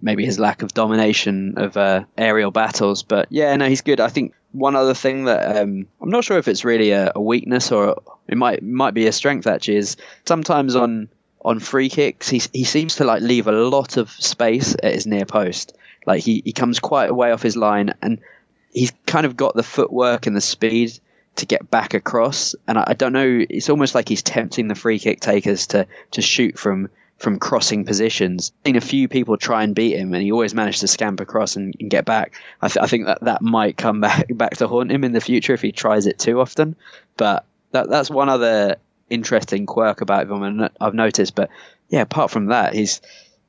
maybe 0.00 0.24
his 0.24 0.38
lack 0.38 0.62
of 0.62 0.72
domination 0.72 1.54
of 1.56 1.76
uh, 1.76 2.04
aerial 2.16 2.50
battles. 2.50 3.02
But 3.02 3.28
yeah, 3.30 3.54
no, 3.56 3.68
he's 3.68 3.82
good. 3.82 4.00
I 4.00 4.08
think 4.08 4.34
one 4.52 4.76
other 4.76 4.94
thing 4.94 5.24
that 5.24 5.56
um, 5.56 5.86
I'm 6.00 6.10
not 6.10 6.24
sure 6.24 6.38
if 6.38 6.48
it's 6.48 6.64
really 6.64 6.92
a, 6.92 7.12
a, 7.14 7.20
weakness 7.20 7.72
or 7.72 8.00
it 8.28 8.36
might 8.36 8.62
might 8.62 8.94
be 8.94 9.06
a 9.06 9.12
strength 9.12 9.46
actually 9.46 9.76
is 9.76 9.96
sometimes 10.24 10.76
on 10.76 11.08
on 11.44 11.58
free 11.58 11.88
kicks 11.88 12.28
he 12.28 12.40
he 12.52 12.64
seems 12.64 12.96
to 12.96 13.04
like 13.04 13.20
leave 13.20 13.48
a 13.48 13.52
lot 13.52 13.96
of 13.96 14.10
space 14.10 14.76
at 14.82 14.94
his 14.94 15.06
near 15.06 15.26
post. 15.26 15.76
Like 16.06 16.22
he, 16.22 16.42
he 16.44 16.52
comes 16.52 16.80
quite 16.80 17.10
a 17.10 17.14
way 17.14 17.32
off 17.32 17.42
his 17.42 17.56
line 17.56 17.94
and 18.02 18.20
he's 18.72 18.92
kind 19.06 19.26
of 19.26 19.36
got 19.36 19.54
the 19.54 19.62
footwork 19.62 20.26
and 20.26 20.36
the 20.36 20.40
speed 20.40 20.98
to 21.36 21.46
get 21.46 21.70
back 21.70 21.94
across. 21.94 22.54
And 22.66 22.78
I, 22.78 22.84
I 22.88 22.94
don't 22.94 23.12
know, 23.12 23.44
it's 23.48 23.70
almost 23.70 23.94
like 23.94 24.08
he's 24.08 24.22
tempting 24.22 24.68
the 24.68 24.74
free 24.74 24.98
kick 24.98 25.20
takers 25.20 25.68
to, 25.68 25.86
to 26.12 26.22
shoot 26.22 26.58
from 26.58 26.90
from 27.18 27.38
crossing 27.38 27.84
positions. 27.84 28.52
I've 28.60 28.68
seen 28.68 28.76
a 28.76 28.80
few 28.80 29.08
people 29.08 29.36
try 29.36 29.62
and 29.62 29.74
beat 29.74 29.96
him, 29.96 30.12
and 30.14 30.22
he 30.22 30.32
always 30.32 30.54
managed 30.54 30.80
to 30.80 30.88
scamper 30.88 31.22
across 31.22 31.56
and, 31.56 31.74
and 31.80 31.90
get 31.90 32.04
back. 32.04 32.34
I, 32.60 32.68
th- 32.68 32.82
I, 32.82 32.86
think 32.86 33.06
that 33.06 33.22
that 33.22 33.42
might 33.42 33.76
come 33.76 34.00
back 34.02 34.26
back 34.30 34.56
to 34.58 34.68
haunt 34.68 34.90
him 34.90 35.04
in 35.04 35.12
the 35.12 35.20
future 35.20 35.54
if 35.54 35.62
he 35.62 35.72
tries 35.72 36.06
it 36.06 36.18
too 36.18 36.40
often. 36.40 36.76
But 37.16 37.44
that 37.72 37.88
that's 37.88 38.10
one 38.10 38.28
other 38.28 38.76
interesting 39.10 39.66
quirk 39.66 40.00
about 40.00 40.28
him 40.28 40.42
and 40.42 40.70
I've 40.80 40.94
noticed. 40.94 41.34
But 41.34 41.50
yeah, 41.88 42.02
apart 42.02 42.30
from 42.30 42.46
that, 42.46 42.74
he's 42.74 43.00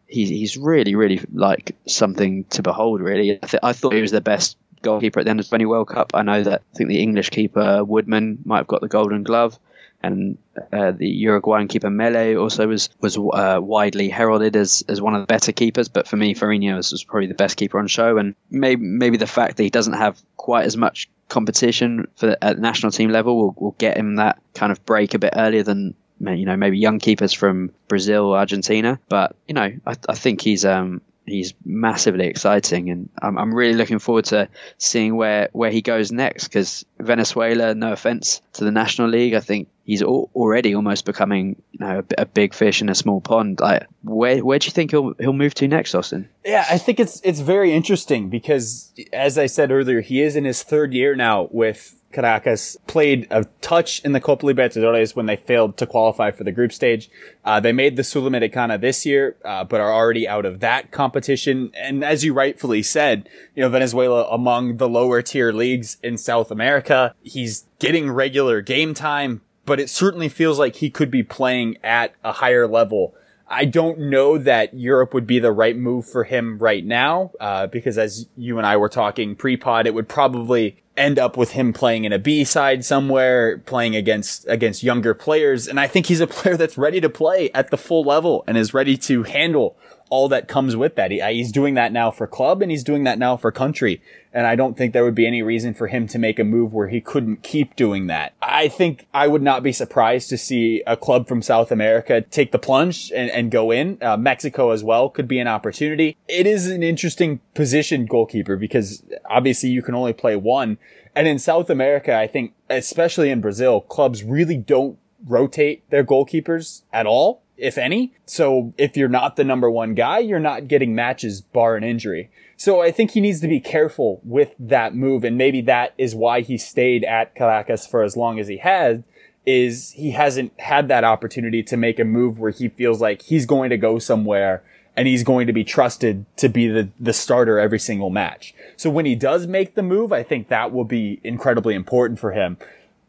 he's 0.08 0.30
he's 0.30 0.58
really 0.58 0.96
really 0.96 1.22
like 1.34 1.76
something 1.88 2.46
to 2.46 2.62
behold. 2.62 3.02
Really, 3.02 3.40
I, 3.42 3.46
th- 3.46 3.64
I 3.64 3.74
thought 3.74 3.94
he 3.94 4.02
was 4.02 4.12
the 4.12 4.22
best 4.22 4.58
goalkeeper 4.82 5.20
at 5.20 5.24
the 5.24 5.32
end 5.32 5.40
of 5.40 5.48
the 5.48 5.50
20 5.50 5.66
World 5.66 5.88
Cup. 5.88 6.12
I 6.14 6.22
know 6.22 6.44
that 6.44 6.62
I 6.74 6.78
think 6.78 6.90
the 6.90 7.02
English 7.02 7.32
keeper 7.32 7.84
Woodman 7.84 8.40
might 8.46 8.58
have 8.58 8.68
got 8.68 8.82
the 8.82 8.88
Golden 8.88 9.24
Glove, 9.24 9.58
and 10.06 10.38
uh, 10.72 10.92
the 10.92 11.08
Uruguayan 11.08 11.68
keeper 11.68 11.90
Mele 11.90 12.38
also 12.38 12.68
was 12.68 12.90
was 13.02 13.18
uh, 13.18 13.60
widely 13.62 14.10
heralded 14.10 14.56
as, 14.56 14.84
as 14.88 15.02
one 15.02 15.16
of 15.16 15.22
the 15.22 15.28
better 15.28 15.52
keepers. 15.52 15.90
But 15.90 16.08
for 16.08 16.16
me, 16.16 16.36
Fariñez 16.36 16.92
was, 16.92 17.04
probably 17.04 17.28
the 17.28 17.34
best 17.34 17.58
keeper 17.58 17.80
on 17.80 17.88
show, 17.88 18.18
and 18.18 18.36
maybe 18.50 18.82
maybe 18.82 19.18
the 19.18 19.28
fact 19.28 19.58
that 19.58 19.64
he 19.64 19.70
doesn't 19.70 19.94
have 19.94 20.22
quite 20.38 20.66
as 20.66 20.78
much 20.78 21.10
competition 21.28 22.08
for 22.16 22.38
at 22.42 22.56
the 22.56 22.62
national 22.62 22.92
team 22.92 23.10
level 23.10 23.38
will, 23.38 23.56
will 23.58 23.76
get 23.78 23.98
him 23.98 24.18
that 24.18 24.40
kind 24.54 24.72
of 24.72 24.86
break 24.86 25.16
a 25.16 25.20
bit 25.20 25.34
earlier 25.36 25.64
than 25.64 25.96
you 26.20 26.46
know 26.46 26.56
maybe 26.56 26.78
young 26.78 27.00
keepers 27.00 27.34
from 27.34 27.72
Brazil 27.88 28.34
Argentina. 28.34 29.00
But 29.10 29.36
you 29.48 29.56
know, 29.56 29.72
I, 29.86 29.96
I 30.08 30.16
think 30.16 30.42
he's 30.42 30.66
um, 30.66 31.02
he's 31.26 31.54
massively 31.64 32.28
exciting, 32.28 32.90
and 32.90 33.10
I'm, 33.22 33.38
I'm 33.38 33.54
really 33.54 33.76
looking 33.76 34.00
forward 34.00 34.26
to 34.26 34.50
seeing 34.78 35.16
where, 35.16 35.50
where 35.54 35.72
he 35.72 35.82
goes 35.82 36.12
next. 36.12 36.46
Because 36.46 36.86
Venezuela, 37.00 37.76
no 37.76 37.92
offense 37.92 38.42
to 38.54 38.64
the 38.64 38.72
National 38.72 39.10
League, 39.10 39.34
I 39.34 39.40
think 39.40 39.68
he's 39.84 40.02
al- 40.02 40.30
already 40.36 40.76
almost 40.76 41.06
becoming 41.06 41.62
you 41.72 41.80
know 41.80 42.00
a, 42.00 42.22
a, 42.22 42.26
big 42.26 42.54
fish 42.54 42.82
in 42.82 42.90
a 42.90 42.96
small 42.96 43.22
pond. 43.22 43.60
Like, 43.60 43.88
where 44.04 44.44
where 44.44 44.60
do 44.60 44.68
you 44.68 44.72
think 44.72 44.92
he'll 44.92 45.14
he'll 45.20 45.34
move 45.34 45.54
to 45.56 45.68
next, 45.68 45.96
Austin? 45.96 46.30
Yeah, 46.44 46.66
I 46.70 46.78
think 46.78 47.00
it's 47.00 47.22
it's 47.24 47.40
very 47.40 47.74
interesting 47.74 48.30
because, 48.30 48.92
as 49.14 49.38
I 49.38 49.48
said 49.48 49.72
earlier, 49.72 50.02
he 50.02 50.22
is 50.22 50.36
in 50.36 50.46
his 50.46 50.64
third 50.64 50.94
year 50.94 51.16
now 51.16 51.48
with 51.52 52.02
Caracas 52.16 52.78
played 52.88 53.28
a 53.30 53.44
touch 53.62 54.04
in 54.06 54.14
the 54.14 54.22
Copa 54.22 54.46
Libertadores 54.46 55.16
when 55.16 55.26
they 55.26 55.36
failed 55.36 55.78
to 55.78 55.86
qualify 55.86 56.32
for 56.32 56.46
the 56.46 56.52
group 56.52 56.72
stage. 56.72 57.10
Uh, 57.44 57.60
they 57.60 57.74
made 57.74 57.98
the 57.98 58.02
Sudamericana 58.02 58.80
this 58.80 59.06
year, 59.06 59.36
uh, 59.44 59.66
but 59.66 59.82
are 59.82 59.94
already 59.94 60.28
out 60.28 60.46
of 60.46 60.62
that 60.62 60.92
competition. 60.92 61.72
And 61.76 62.04
as 62.04 62.24
you 62.24 62.34
rightfully 62.34 62.82
said, 62.82 63.30
you 63.54 63.62
know, 63.62 63.70
Venezuela 63.70 64.28
among 64.30 64.78
the 64.78 64.88
lower 64.88 65.22
tier 65.22 65.52
leagues 65.52 65.98
in 66.02 66.18
South 66.18 66.52
America. 66.52 67.14
He's 67.22 67.66
getting 67.80 68.10
regular 68.10 68.62
game 68.62 68.94
time, 68.94 69.42
but 69.66 69.80
it 69.80 69.90
certainly 69.90 70.30
feels 70.30 70.58
like 70.58 70.78
he 70.78 70.90
could 70.90 71.12
be 71.12 71.24
playing 71.24 71.78
at 71.84 72.14
a 72.24 72.32
higher 72.32 72.68
level. 72.68 73.14
I 73.48 73.66
don't 73.66 74.00
know 74.00 74.38
that 74.40 74.74
Europe 74.74 75.14
would 75.14 75.28
be 75.28 75.40
the 75.40 75.52
right 75.52 75.78
move 75.78 76.08
for 76.08 76.24
him 76.24 76.58
right 76.58 76.84
now, 76.84 77.32
uh, 77.40 77.68
because 77.68 77.98
as 77.98 78.28
you 78.36 78.58
and 78.58 78.66
I 78.66 78.78
were 78.78 78.90
talking 78.90 79.36
pre-pod, 79.36 79.86
it 79.86 79.94
would 79.94 80.08
probably 80.08 80.78
end 80.98 81.20
up 81.20 81.38
with 81.38 81.52
him 81.52 81.74
playing 81.74 82.06
in 82.06 82.14
a 82.14 82.20
B 82.20 82.44
side 82.44 82.84
somewhere, 82.86 83.60
playing 83.60 83.96
against 83.96 84.48
against 84.48 84.82
younger 84.82 85.14
players. 85.14 85.68
And 85.68 85.80
I 85.80 85.88
think 85.88 86.08
he's 86.08 86.22
a 86.22 86.28
player 86.36 86.58
that's 86.58 86.78
ready 86.78 87.02
to 87.02 87.10
play 87.10 87.52
at 87.54 87.70
the 87.70 87.78
full 87.78 88.04
level 88.04 88.44
and 88.48 88.58
is 88.58 88.74
ready 88.74 88.98
to 88.98 89.24
handle 89.24 89.78
all 90.10 90.30
that 90.30 90.48
comes 90.48 90.76
with 90.76 90.96
that. 90.96 91.12
He, 91.12 91.22
uh, 91.22 91.30
he's 91.30 91.52
doing 91.52 91.74
that 91.76 91.92
now 91.92 92.12
for 92.12 92.28
club 92.28 92.62
and 92.62 92.70
he's 92.70 92.84
doing 92.84 93.04
that 93.06 93.18
now 93.18 93.38
for 93.38 93.52
country. 93.52 94.02
And 94.32 94.46
I 94.46 94.56
don't 94.56 94.78
think 94.78 94.94
there 94.94 95.04
would 95.04 95.16
be 95.16 95.26
any 95.26 95.42
reason 95.42 95.74
for 95.74 95.88
him 95.88 96.08
to 96.08 96.20
make 96.20 96.40
a 96.40 96.44
move 96.44 96.74
where 96.74 96.90
he 96.90 97.02
couldn't 97.02 97.42
keep 97.42 97.76
doing 97.76 98.08
that. 98.08 98.34
I 98.42 98.68
think 98.68 99.08
I 99.14 99.28
would 99.28 99.42
not 99.42 99.64
be 99.64 99.72
surprised 99.72 100.30
to 100.30 100.38
see 100.38 100.84
a 100.86 100.98
club 100.98 101.28
from 101.28 101.42
South 101.42 101.72
America 101.72 102.22
take 102.22 102.52
the 102.52 102.60
plunge 102.60 103.12
and, 103.16 103.32
and 103.32 103.50
go 103.50 103.72
in. 103.72 103.98
Uh, 104.02 104.18
Mexico 104.18 104.72
as 104.72 104.84
well 104.84 105.10
could 105.10 105.28
be 105.28 105.40
an 105.40 105.48
opportunity. 105.48 106.18
It 106.28 106.46
is 106.46 106.68
an 106.68 106.84
interesting 106.84 107.40
position 107.54 108.06
goalkeeper 108.06 108.58
because 108.58 109.04
obviously 109.30 109.70
you 109.70 109.82
can 109.82 109.96
only 109.96 110.14
play 110.14 110.36
one. 110.36 110.78
And 111.16 111.28
in 111.28 111.40
South 111.40 111.70
America, 111.70 112.16
I 112.16 112.28
think, 112.28 112.54
especially 112.70 113.30
in 113.30 113.40
Brazil, 113.40 113.82
clubs 113.82 114.24
really 114.24 114.58
don't 114.58 115.00
rotate 115.26 115.90
their 115.90 116.04
goalkeepers 116.04 116.84
at 116.92 117.08
all 117.08 117.42
if 117.58 117.78
any. 117.78 118.14
So 118.26 118.74
if 118.78 118.98
you're 118.98 119.08
not 119.08 119.36
the 119.36 119.44
number 119.44 119.70
one 119.70 119.94
guy, 119.94 120.20
you're 120.20 120.40
not 120.40 120.68
getting 120.68 120.96
matches 120.96 121.42
bar 121.42 121.76
an 121.76 121.84
injury. 121.84 122.30
So 122.58 122.82
I 122.82 122.92
think 122.92 123.12
he 123.12 123.22
needs 123.22 123.42
to 123.42 123.48
be 123.48 123.60
careful 123.60 124.22
with 124.24 124.54
that 124.60 124.96
move. 124.96 125.24
And 125.24 125.38
maybe 125.38 125.62
that 125.62 125.94
is 125.98 126.16
why 126.16 126.42
he 126.42 126.58
stayed 126.58 127.04
at 127.04 127.36
Caracas 127.36 127.86
for 127.86 128.04
as 128.04 128.16
long 128.16 128.40
as 128.40 128.48
he 128.48 128.58
has 128.58 129.02
is 129.46 129.92
he 129.92 130.12
hasn't 130.12 130.60
had 130.60 130.88
that 130.88 131.04
opportunity 131.04 131.62
to 131.62 131.78
make 131.78 132.00
a 132.00 132.04
move 132.04 132.40
where 132.40 132.52
he 132.52 132.68
feels 132.68 133.00
like 133.00 133.22
he's 133.22 133.46
going 133.46 133.70
to 133.70 133.78
go 133.78 134.00
somewhere 134.00 134.64
and 134.96 135.08
he's 135.08 135.24
going 135.24 135.46
to 135.46 135.54
be 135.54 135.64
trusted 135.64 136.26
to 136.38 136.50
be 136.50 136.68
the, 136.68 136.90
the 137.00 137.14
starter 137.14 137.60
every 137.60 137.80
single 137.80 138.10
match. 138.10 138.56
So 138.78 138.90
when 138.90 139.06
he 139.06 139.14
does 139.14 139.46
make 139.46 139.76
the 139.76 139.84
move, 139.84 140.12
I 140.12 140.24
think 140.24 140.48
that 140.48 140.72
will 140.72 140.86
be 140.86 141.20
incredibly 141.24 141.76
important 141.76 142.20
for 142.20 142.32
him. 142.32 142.58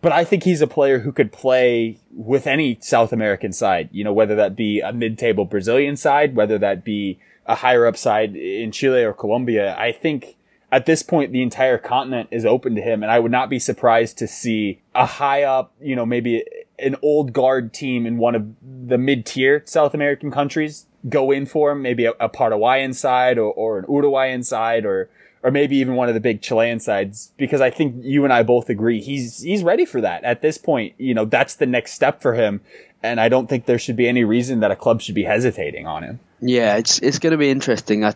But 0.02 0.12
I 0.12 0.24
think 0.24 0.44
he's 0.44 0.60
a 0.60 0.66
player 0.66 1.00
who 1.00 1.12
could 1.12 1.32
play 1.32 1.98
with 2.12 2.46
any 2.46 2.78
South 2.80 3.12
American 3.12 3.52
side, 3.52 3.88
you 3.92 4.04
know, 4.04 4.12
whether 4.12 4.36
that 4.36 4.54
be 4.54 4.80
a 4.80 4.92
mid-table 4.92 5.44
Brazilian 5.44 5.96
side, 5.96 6.36
whether 6.36 6.58
that 6.58 6.84
be 6.84 7.18
a 7.46 7.56
higher 7.56 7.86
up 7.86 7.96
side 7.96 8.36
in 8.36 8.72
Chile 8.72 9.02
or 9.02 9.12
Colombia. 9.12 9.76
I 9.78 9.92
think 9.92 10.36
at 10.72 10.86
this 10.86 11.02
point, 11.02 11.32
the 11.32 11.42
entire 11.42 11.78
continent 11.78 12.28
is 12.32 12.44
open 12.44 12.74
to 12.74 12.82
him. 12.82 13.02
And 13.02 13.12
I 13.12 13.18
would 13.18 13.32
not 13.32 13.48
be 13.48 13.58
surprised 13.58 14.18
to 14.18 14.26
see 14.26 14.80
a 14.94 15.06
high 15.06 15.44
up, 15.44 15.72
you 15.80 15.94
know, 15.94 16.04
maybe 16.04 16.44
an 16.78 16.96
old 17.02 17.32
guard 17.32 17.72
team 17.72 18.04
in 18.06 18.18
one 18.18 18.34
of 18.34 18.46
the 18.62 18.98
mid 18.98 19.24
tier 19.24 19.62
South 19.64 19.94
American 19.94 20.30
countries 20.30 20.86
go 21.08 21.30
in 21.30 21.46
for 21.46 21.70
him, 21.70 21.82
maybe 21.82 22.04
a, 22.04 22.12
a 22.18 22.28
Paraguayan 22.28 22.92
side 22.92 23.38
or, 23.38 23.52
or 23.52 23.78
an 23.78 23.84
Uruguayan 23.88 24.42
side 24.42 24.84
or, 24.84 25.08
or 25.42 25.50
maybe 25.50 25.76
even 25.76 25.94
one 25.94 26.08
of 26.08 26.14
the 26.14 26.20
big 26.20 26.42
Chilean 26.42 26.80
sides, 26.80 27.32
because 27.36 27.60
I 27.60 27.70
think 27.70 27.96
you 28.04 28.24
and 28.24 28.32
I 28.32 28.42
both 28.42 28.68
agree 28.68 29.00
he's 29.00 29.42
he's 29.42 29.62
ready 29.62 29.84
for 29.84 30.00
that 30.00 30.24
at 30.24 30.42
this 30.42 30.58
point. 30.58 30.94
You 30.98 31.14
know, 31.14 31.24
that's 31.24 31.54
the 31.54 31.66
next 31.66 31.92
step 31.92 32.20
for 32.20 32.34
him, 32.34 32.60
and 33.02 33.20
I 33.20 33.28
don't 33.28 33.48
think 33.48 33.66
there 33.66 33.78
should 33.78 33.96
be 33.96 34.08
any 34.08 34.24
reason 34.24 34.60
that 34.60 34.70
a 34.70 34.76
club 34.76 35.00
should 35.00 35.14
be 35.14 35.24
hesitating 35.24 35.86
on 35.86 36.02
him. 36.02 36.20
Yeah, 36.40 36.76
it's 36.76 36.98
it's 37.00 37.18
going 37.18 37.32
to 37.32 37.38
be 37.38 37.50
interesting. 37.50 38.04
I, 38.04 38.14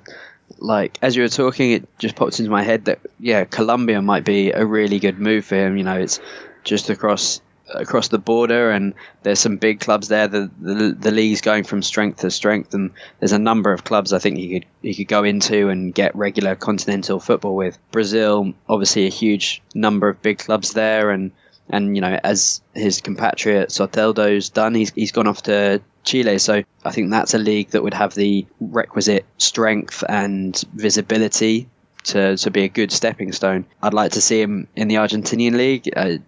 like 0.59 0.99
as 1.03 1.17
you 1.17 1.23
were 1.23 1.29
talking, 1.29 1.73
it 1.73 1.99
just 1.99 2.17
popped 2.17 2.39
into 2.41 2.51
my 2.51 2.63
head 2.63 2.87
that 2.87 3.01
yeah, 3.19 3.45
Colombia 3.45 4.03
might 4.03 4.25
be 4.25 4.51
a 4.51 4.65
really 4.65 4.99
good 4.99 5.19
move 5.19 5.45
for 5.45 5.57
him. 5.57 5.77
You 5.77 5.85
know, 5.85 5.99
it's 5.99 6.21
just 6.65 6.91
across 6.91 7.41
across 7.75 8.09
the 8.09 8.19
border, 8.19 8.71
and 8.71 8.95
there's 9.23 9.39
some 9.39 9.57
big 9.57 9.81
clubs 9.81 10.09
there. 10.09 10.29
The, 10.29 10.51
the 10.61 10.97
the 10.99 11.11
league's 11.11 11.41
going 11.41 11.65
from 11.65 11.83
strength 11.83 12.21
to 12.21 12.31
strength, 12.31 12.75
and 12.75 12.91
there's 13.19 13.33
a 13.33 13.39
number 13.39 13.73
of 13.73 13.85
clubs 13.85 14.13
I 14.13 14.19
think 14.19 14.37
he 14.37 14.49
could 14.61 14.67
he 14.83 14.95
could 14.95 15.09
go 15.09 15.25
into 15.25 15.69
and 15.69 15.95
get 15.95 16.15
regular 16.15 16.57
continental 16.57 17.21
football 17.21 17.57
with. 17.57 17.79
Brazil, 17.91 18.55
obviously, 18.69 19.07
a 19.07 19.11
huge 19.11 19.63
number 19.75 20.09
of 20.09 20.23
big 20.23 20.39
clubs 20.39 20.73
there, 20.73 21.11
and 21.11 21.33
and 21.69 21.97
you 21.97 22.01
know 22.01 22.19
as 22.23 22.61
his 22.75 23.01
compatriot 23.01 23.71
Soteldo's 23.71 24.51
done, 24.51 24.75
he's 24.75 24.93
he's 24.93 25.13
gone 25.13 25.27
off 25.27 25.43
to 25.45 25.81
Chile. 26.05 26.39
So 26.39 26.63
I 26.85 26.91
think 26.91 27.11
that's 27.11 27.35
a 27.35 27.39
league 27.39 27.71
that 27.71 27.83
would 27.83 27.95
have 27.95 28.15
the 28.15 28.47
requisite 28.61 29.25
strength 29.39 30.03
and 30.09 30.61
visibility 30.75 31.69
to, 32.05 32.37
to 32.37 32.51
be 32.51 32.65
a 32.65 32.69
good 32.69 32.93
stepping 32.93 33.33
stone. 33.33 33.67
I'd 33.83 33.95
like 33.95 34.13
to 34.13 34.21
see 34.21 34.41
him 34.41 34.69
in 34.75 34.89
the 34.89 34.97
Argentinian 34.97 35.57
league. 35.57 35.91
Uh, 35.95 36.19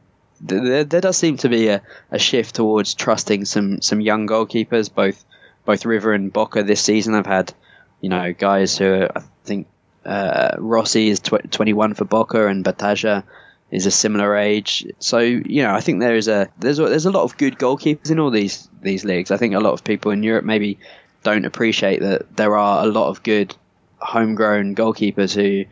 there, 0.43 0.85
there 0.85 1.01
does 1.01 1.17
seem 1.17 1.37
to 1.39 1.49
be 1.49 1.69
a, 1.69 1.83
a 2.11 2.19
shift 2.19 2.55
towards 2.57 2.95
trusting 2.95 3.45
some, 3.45 3.81
some 3.81 4.01
young 4.01 4.27
goalkeepers. 4.27 4.93
Both 4.93 5.25
both 5.65 5.87
River 5.87 6.13
and 6.13 6.33
Boca 6.33 6.63
this 6.63 6.81
season 6.81 7.15
have 7.15 7.27
had, 7.27 7.55
you 8.01 8.09
know, 8.09 8.33
guys 8.33 8.77
who 8.77 8.93
are, 8.93 9.13
I 9.15 9.23
think 9.45 9.69
uh, 10.05 10.57
Rossi 10.59 11.09
is 11.09 11.21
tw- 11.21 11.51
21 11.51 11.95
for 11.95 12.05
Boca 12.05 12.49
and 12.49 12.65
Batalla 12.65 13.23
is 13.71 13.87
a 13.87 13.91
similar 13.91 14.37
age. 14.37 14.87
So 14.99 15.19
you 15.19 15.63
know, 15.63 15.75
I 15.75 15.81
think 15.81 16.01
there 16.01 16.17
is 16.17 16.29
a 16.29 16.49
there's 16.59 16.79
a, 16.79 16.89
there's 16.89 17.07
a 17.07 17.11
lot 17.11 17.23
of 17.25 17.37
good 17.37 17.59
goalkeepers 17.59 18.11
in 18.11 18.19
all 18.19 18.31
these 18.31 18.69
these 18.83 19.05
leagues. 19.05 19.31
I 19.31 19.37
think 19.37 19.55
a 19.55 19.61
lot 19.61 19.73
of 19.73 19.85
people 19.85 20.11
in 20.11 20.23
Europe 20.23 20.45
maybe 20.45 20.79
don't 21.23 21.45
appreciate 21.45 22.01
that 22.01 22.37
there 22.37 22.57
are 22.57 22.85
a 22.85 22.87
lot 22.87 23.09
of 23.09 23.23
good 23.23 23.55
homegrown 23.99 24.75
goalkeepers 24.75 25.35
who, 25.35 25.65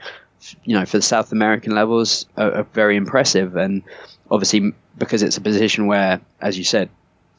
you 0.65 0.79
know, 0.79 0.87
for 0.87 0.99
the 0.99 1.03
South 1.03 1.33
American 1.33 1.75
levels 1.75 2.27
are, 2.37 2.53
are 2.53 2.67
very 2.73 2.97
impressive. 2.97 3.57
And 3.57 3.83
obviously, 4.31 4.73
because 4.97 5.23
it's 5.23 5.37
a 5.37 5.41
position 5.41 5.87
where, 5.87 6.21
as 6.41 6.57
you 6.57 6.65
said, 6.65 6.89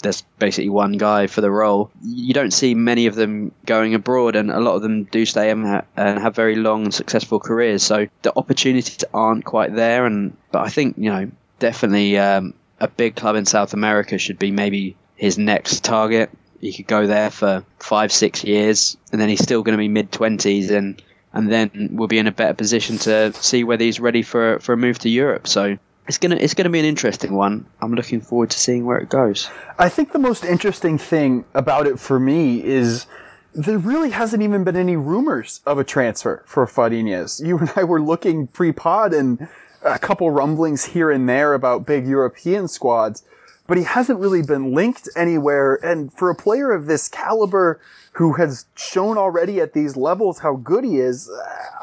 there's 0.01 0.24
basically 0.39 0.69
one 0.69 0.93
guy 0.93 1.27
for 1.27 1.41
the 1.41 1.51
role. 1.51 1.91
You 2.03 2.33
don't 2.33 2.51
see 2.51 2.74
many 2.74 3.05
of 3.05 3.15
them 3.15 3.51
going 3.65 3.93
abroad, 3.93 4.36
and 4.36 4.51
a 4.51 4.60
lot 4.60 4.75
of 4.75 4.81
them 4.81 5.03
do 5.05 5.25
stay 5.25 5.50
and, 5.51 5.65
ha- 5.65 5.86
and 5.95 6.19
have 6.19 6.36
very 6.36 6.55
long 6.55 6.86
and 6.86 6.93
successful 6.93 7.39
careers. 7.39 7.83
So 7.83 8.07
the 8.24 8.33
opportunities 8.36 9.03
aren't 9.13 9.45
quite 9.45 9.75
there. 9.75 10.05
And 10.05 10.36
but 10.51 10.65
I 10.65 10.69
think 10.69 10.98
you 10.98 11.10
know 11.10 11.31
definitely 11.60 12.17
um, 12.17 12.53
a 12.79 12.88
big 12.88 13.15
club 13.15 13.36
in 13.36 13.45
South 13.45 13.74
America 13.74 14.17
should 14.17 14.39
be 14.39 14.51
maybe 14.51 14.95
his 15.15 15.38
next 15.38 15.83
target. 15.83 16.31
He 16.60 16.74
could 16.74 16.88
go 16.88 17.07
there 17.07 17.31
for 17.31 17.63
five, 17.79 18.12
six 18.12 18.43
years, 18.43 18.98
and 19.12 19.21
then 19.21 19.29
he's 19.29 19.41
still 19.41 19.63
going 19.63 19.77
to 19.77 19.81
be 19.81 19.88
mid 19.88 20.12
twenties, 20.12 20.71
and 20.71 21.01
and 21.33 21.51
then 21.51 21.89
we'll 21.93 22.07
be 22.07 22.17
in 22.17 22.27
a 22.27 22.31
better 22.31 22.53
position 22.53 22.98
to 23.00 23.33
see 23.33 23.63
whether 23.63 23.83
he's 23.83 24.00
ready 24.00 24.24
for 24.24 24.60
for 24.60 24.74
a 24.74 24.77
move 24.77 25.00
to 25.00 25.10
Europe. 25.10 25.48
So 25.48 25.77
it's 26.08 26.17
gonna 26.17 26.36
it's 26.36 26.53
gonna 26.53 26.70
be 26.70 26.79
an 26.79 26.86
interesting 26.86 27.34
one. 27.34 27.65
I'm 27.81 27.93
looking 27.93 28.22
forward 28.22 28.50
to 28.51 28.60
seeing 28.60 28.86
where 28.86 28.98
it 28.98 29.10
goes. 29.10 29.50
I 29.77 29.89
think 29.89 30.12
the 30.12 30.20
most 30.20 30.43
interesting 30.43 30.98
thing 30.98 31.46
about 31.53 31.88
it 31.88 32.00
for 32.00 32.20
me 32.20 32.63
is 32.63 33.05
there 33.53 33.77
really 33.77 34.12
hasn't 34.12 34.41
even 34.41 34.63
been 34.63 34.77
any 34.77 34.96
rumors 34.96 35.62
of 35.65 35.77
a 35.77 35.84
transfer 35.84 36.43
for 36.46 36.65
Fariñez. 36.65 37.46
You 37.46 37.58
and 37.60 37.72
I 37.75 37.84
were 37.84 38.01
looking 38.01 38.48
pre-pod 38.48 39.13
and 39.13 39.48
a 39.84 40.00
couple 40.00 40.31
rumblings 40.31 40.86
here 40.86 41.12
and 41.12 41.27
there 41.27 41.53
about 41.53 41.86
big 41.86 42.08
European 42.08 42.67
squads, 42.67 43.24
but 43.67 43.77
he 43.77 43.84
hasn't 43.84 44.20
really 44.20 44.41
been 44.41 44.74
linked 44.74 45.10
anywhere. 45.15 45.75
And 45.84 46.13
for 46.13 46.29
a 46.29 46.36
player 46.36 46.72
of 46.72 46.86
this 46.86 47.08
caliber 47.08 47.81
who 48.13 48.34
has 48.34 48.65
shown 48.75 49.17
already 49.17 49.60
at 49.60 49.74
these 49.74 49.98
levels 49.98 50.39
how 50.39 50.55
good 50.55 50.84
he 50.84 51.00
is, 51.00 51.29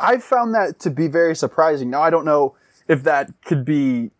I've 0.00 0.24
found 0.24 0.54
that 0.54 0.78
to 0.80 0.90
be 0.90 1.06
very 1.06 1.36
surprising. 1.36 1.90
Now, 1.90 2.02
I 2.02 2.10
don't 2.10 2.24
know 2.24 2.54
if 2.88 3.02
that 3.04 3.30
could 3.44 3.64
be 3.64 4.10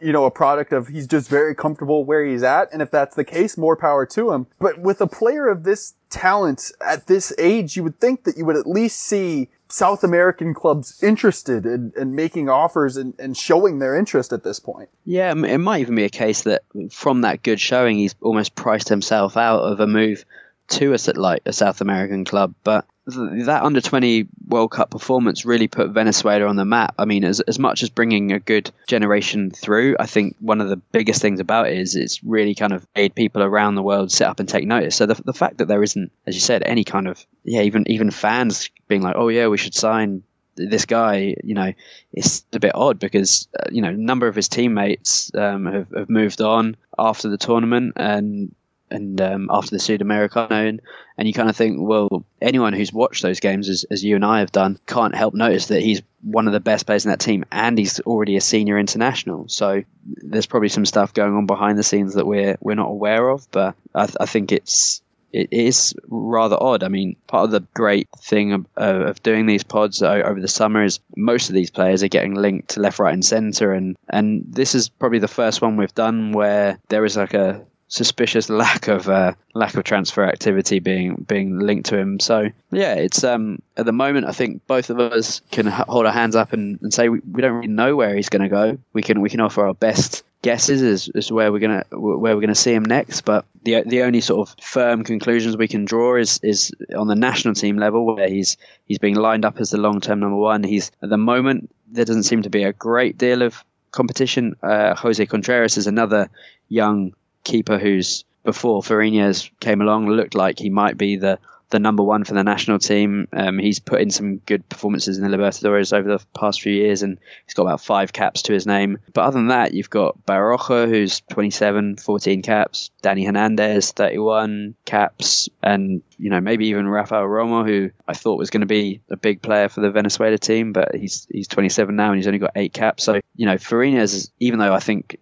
you 0.00 0.12
know, 0.12 0.24
a 0.24 0.30
product 0.30 0.72
of 0.72 0.88
he's 0.88 1.06
just 1.06 1.28
very 1.28 1.54
comfortable 1.54 2.04
where 2.04 2.24
he's 2.24 2.42
at. 2.42 2.72
And 2.72 2.82
if 2.82 2.90
that's 2.90 3.16
the 3.16 3.24
case, 3.24 3.56
more 3.56 3.76
power 3.76 4.04
to 4.06 4.32
him. 4.32 4.46
But 4.58 4.78
with 4.78 5.00
a 5.00 5.06
player 5.06 5.48
of 5.48 5.64
this 5.64 5.94
talent 6.10 6.70
at 6.86 7.06
this 7.06 7.32
age, 7.38 7.76
you 7.76 7.82
would 7.82 7.98
think 7.98 8.24
that 8.24 8.36
you 8.36 8.44
would 8.44 8.56
at 8.56 8.66
least 8.66 8.98
see 8.98 9.48
South 9.68 10.04
American 10.04 10.54
clubs 10.54 11.02
interested 11.02 11.66
in, 11.66 11.92
in 11.96 12.14
making 12.14 12.48
offers 12.48 12.96
and, 12.96 13.14
and, 13.18 13.36
showing 13.36 13.80
their 13.80 13.96
interest 13.96 14.32
at 14.32 14.44
this 14.44 14.60
point. 14.60 14.88
Yeah, 15.04 15.32
it 15.32 15.58
might 15.58 15.80
even 15.80 15.96
be 15.96 16.04
a 16.04 16.08
case 16.08 16.42
that 16.42 16.62
from 16.90 17.22
that 17.22 17.42
good 17.42 17.58
showing, 17.58 17.96
he's 17.96 18.14
almost 18.20 18.54
priced 18.54 18.88
himself 18.88 19.36
out 19.36 19.60
of 19.60 19.80
a 19.80 19.86
move 19.88 20.24
to 20.68 20.94
us 20.94 21.08
at 21.08 21.16
like 21.16 21.42
a 21.46 21.52
South 21.52 21.80
American 21.80 22.24
club. 22.24 22.54
But 22.64 22.86
that 23.06 23.62
under 23.62 23.80
20 23.80 24.26
World 24.48 24.72
Cup 24.72 24.90
performance 24.90 25.44
really 25.44 25.68
put 25.68 25.90
Venezuela 25.90 26.46
on 26.46 26.56
the 26.56 26.64
map. 26.64 26.94
I 26.98 27.04
mean, 27.04 27.24
as, 27.24 27.40
as 27.40 27.58
much 27.58 27.82
as 27.82 27.90
bringing 27.90 28.32
a 28.32 28.40
good 28.40 28.70
generation 28.88 29.50
through, 29.50 29.96
I 30.00 30.06
think 30.06 30.36
one 30.40 30.60
of 30.60 30.68
the 30.68 30.76
biggest 30.76 31.22
things 31.22 31.38
about 31.38 31.68
it 31.68 31.78
is 31.78 31.94
it's 31.94 32.24
really 32.24 32.54
kind 32.54 32.72
of 32.72 32.86
made 32.96 33.14
people 33.14 33.42
around 33.42 33.76
the 33.76 33.82
world 33.82 34.10
sit 34.10 34.26
up 34.26 34.40
and 34.40 34.48
take 34.48 34.66
notice. 34.66 34.96
So 34.96 35.06
the, 35.06 35.14
the 35.24 35.32
fact 35.32 35.58
that 35.58 35.68
there 35.68 35.82
isn't, 35.82 36.10
as 36.26 36.34
you 36.34 36.40
said, 36.40 36.62
any 36.64 36.82
kind 36.84 37.06
of, 37.06 37.24
yeah, 37.44 37.62
even, 37.62 37.88
even 37.90 38.10
fans 38.10 38.70
being 38.88 39.02
like, 39.02 39.14
oh, 39.16 39.28
yeah, 39.28 39.46
we 39.46 39.58
should 39.58 39.74
sign 39.74 40.24
this 40.56 40.86
guy, 40.86 41.36
you 41.44 41.54
know, 41.54 41.72
it's 42.12 42.44
a 42.52 42.58
bit 42.58 42.74
odd 42.74 42.98
because 42.98 43.46
uh, 43.58 43.68
you 43.70 43.82
know, 43.82 43.90
a 43.90 43.92
number 43.92 44.26
of 44.26 44.34
his 44.34 44.48
teammates 44.48 45.30
um, 45.34 45.66
have, 45.66 45.90
have 45.94 46.10
moved 46.10 46.40
on 46.40 46.76
after 46.98 47.28
the 47.28 47.36
tournament, 47.36 47.92
and 47.96 48.54
and 48.90 49.20
um, 49.20 49.48
after 49.50 49.70
the 49.70 49.78
Sudamericano, 49.78 50.68
and, 50.68 50.80
and 51.18 51.26
you 51.26 51.34
kind 51.34 51.48
of 51.48 51.56
think, 51.56 51.78
well, 51.80 52.24
anyone 52.40 52.72
who's 52.72 52.92
watched 52.92 53.22
those 53.22 53.40
games, 53.40 53.68
as, 53.68 53.84
as 53.90 54.04
you 54.04 54.16
and 54.16 54.24
I 54.24 54.40
have 54.40 54.52
done, 54.52 54.78
can't 54.86 55.14
help 55.14 55.34
notice 55.34 55.66
that 55.66 55.82
he's 55.82 56.02
one 56.22 56.46
of 56.46 56.52
the 56.52 56.60
best 56.60 56.86
players 56.86 57.04
in 57.04 57.10
that 57.10 57.20
team, 57.20 57.44
and 57.50 57.78
he's 57.78 58.00
already 58.00 58.36
a 58.36 58.40
senior 58.40 58.78
international. 58.78 59.48
So 59.48 59.82
there's 60.04 60.46
probably 60.46 60.68
some 60.68 60.86
stuff 60.86 61.14
going 61.14 61.34
on 61.34 61.46
behind 61.46 61.78
the 61.78 61.82
scenes 61.82 62.14
that 62.14 62.26
we're 62.26 62.56
we're 62.60 62.74
not 62.74 62.88
aware 62.88 63.28
of, 63.28 63.50
but 63.50 63.74
I, 63.94 64.06
th- 64.06 64.16
I 64.20 64.26
think 64.26 64.52
it's 64.52 65.02
it 65.32 65.48
is 65.52 65.94
rather 66.08 66.56
odd. 66.58 66.82
I 66.82 66.88
mean, 66.88 67.16
part 67.26 67.44
of 67.44 67.50
the 67.50 67.60
great 67.74 68.08
thing 68.18 68.52
of, 68.52 68.66
of, 68.76 69.22
doing 69.22 69.44
these 69.46 69.64
pods 69.64 70.02
over 70.02 70.40
the 70.40 70.48
summer 70.48 70.82
is 70.82 71.00
most 71.14 71.48
of 71.48 71.54
these 71.54 71.70
players 71.70 72.02
are 72.02 72.08
getting 72.08 72.34
linked 72.34 72.70
to 72.70 72.80
left, 72.80 72.98
right, 72.98 73.12
and 73.12 73.24
centre, 73.24 73.72
and 73.72 73.96
and 74.08 74.44
this 74.48 74.74
is 74.74 74.88
probably 74.88 75.18
the 75.18 75.28
first 75.28 75.60
one 75.60 75.76
we've 75.76 75.94
done 75.94 76.32
where 76.32 76.78
there 76.88 77.04
is 77.04 77.16
like 77.16 77.34
a 77.34 77.64
suspicious 77.88 78.50
lack 78.50 78.88
of 78.88 79.08
uh, 79.08 79.32
lack 79.54 79.74
of 79.74 79.84
transfer 79.84 80.24
activity 80.24 80.80
being 80.80 81.24
being 81.28 81.58
linked 81.58 81.86
to 81.90 81.98
him. 81.98 82.18
So 82.20 82.48
yeah, 82.70 82.94
it's 82.94 83.22
um 83.24 83.60
at 83.76 83.86
the 83.86 83.92
moment 83.92 84.26
I 84.26 84.32
think 84.32 84.66
both 84.66 84.90
of 84.90 84.98
us 84.98 85.40
can 85.50 85.66
hold 85.66 86.06
our 86.06 86.12
hands 86.12 86.36
up 86.36 86.52
and, 86.52 86.80
and 86.82 86.92
say 86.92 87.08
we, 87.08 87.20
we 87.20 87.42
don't 87.42 87.54
really 87.54 87.68
know 87.68 87.96
where 87.96 88.14
he's 88.14 88.28
going 88.28 88.42
to 88.42 88.48
go. 88.48 88.78
We 88.92 89.02
can 89.02 89.20
we 89.20 89.30
can 89.30 89.40
offer 89.40 89.66
our 89.66 89.74
best 89.74 90.24
guesses 90.42 90.82
as, 90.82 91.08
as 91.14 91.32
where 91.32 91.50
we're 91.50 91.58
gonna 91.58 91.84
where 91.90 92.34
we're 92.34 92.40
gonna 92.40 92.54
see 92.54 92.72
him 92.72 92.84
next. 92.84 93.22
But 93.22 93.44
the 93.62 93.82
the 93.86 94.02
only 94.02 94.20
sort 94.20 94.48
of 94.48 94.56
firm 94.62 95.04
conclusions 95.04 95.56
we 95.56 95.68
can 95.68 95.84
draw 95.84 96.16
is 96.16 96.40
is 96.42 96.72
on 96.96 97.06
the 97.06 97.14
national 97.14 97.54
team 97.54 97.76
level 97.76 98.04
where 98.04 98.28
he's 98.28 98.56
he's 98.84 98.98
being 98.98 99.16
lined 99.16 99.44
up 99.44 99.60
as 99.60 99.70
the 99.70 99.78
long 99.78 100.00
term 100.00 100.20
number 100.20 100.36
one. 100.36 100.62
He's 100.62 100.90
at 101.02 101.08
the 101.08 101.18
moment 101.18 101.70
there 101.88 102.04
doesn't 102.04 102.24
seem 102.24 102.42
to 102.42 102.50
be 102.50 102.64
a 102.64 102.72
great 102.72 103.16
deal 103.16 103.42
of 103.42 103.64
competition. 103.92 104.56
Uh, 104.62 104.94
Jose 104.94 105.24
Contreras 105.26 105.78
is 105.78 105.86
another 105.86 106.28
young 106.68 107.14
keeper 107.46 107.78
who's 107.78 108.24
before 108.44 108.80
Fariñez 108.82 109.50
came 109.60 109.80
along 109.80 110.08
looked 110.08 110.34
like 110.34 110.58
he 110.58 110.70
might 110.70 110.96
be 110.96 111.16
the 111.16 111.38
the 111.70 111.78
number 111.80 112.02
one 112.02 112.24
for 112.24 112.34
the 112.34 112.44
national 112.44 112.78
team. 112.78 113.26
Um, 113.32 113.58
he's 113.58 113.80
put 113.80 114.00
in 114.00 114.10
some 114.10 114.36
good 114.36 114.68
performances 114.68 115.18
in 115.18 115.28
the 115.28 115.36
Libertadores 115.36 115.92
over 115.92 116.08
the 116.08 116.24
past 116.38 116.62
few 116.62 116.72
years, 116.72 117.02
and 117.02 117.18
he's 117.44 117.54
got 117.54 117.62
about 117.62 117.80
five 117.80 118.12
caps 118.12 118.42
to 118.42 118.52
his 118.52 118.66
name. 118.66 118.98
But 119.12 119.22
other 119.22 119.38
than 119.38 119.48
that, 119.48 119.74
you've 119.74 119.90
got 119.90 120.24
Baroja, 120.24 120.88
who's 120.88 121.22
27, 121.32 121.96
14 121.96 122.42
caps, 122.42 122.90
Danny 123.02 123.24
Hernandez, 123.24 123.90
31 123.92 124.76
caps, 124.84 125.48
and 125.62 126.02
you 126.18 126.30
know 126.30 126.40
maybe 126.40 126.68
even 126.68 126.86
Rafael 126.88 127.22
Romo, 127.24 127.66
who 127.66 127.90
I 128.06 128.14
thought 128.14 128.38
was 128.38 128.50
going 128.50 128.60
to 128.60 128.66
be 128.66 129.00
a 129.10 129.16
big 129.16 129.42
player 129.42 129.68
for 129.68 129.80
the 129.80 129.90
Venezuela 129.90 130.38
team, 130.38 130.72
but 130.72 130.94
he's 130.94 131.26
he's 131.30 131.48
27 131.48 131.96
now 131.96 132.10
and 132.10 132.16
he's 132.16 132.28
only 132.28 132.38
got 132.38 132.52
eight 132.54 132.72
caps. 132.72 133.02
So 133.02 133.20
you 133.34 133.46
know 133.46 133.56
Fariñez, 133.56 134.30
even 134.38 134.60
though 134.60 134.72
I 134.72 134.80
think 134.80 135.18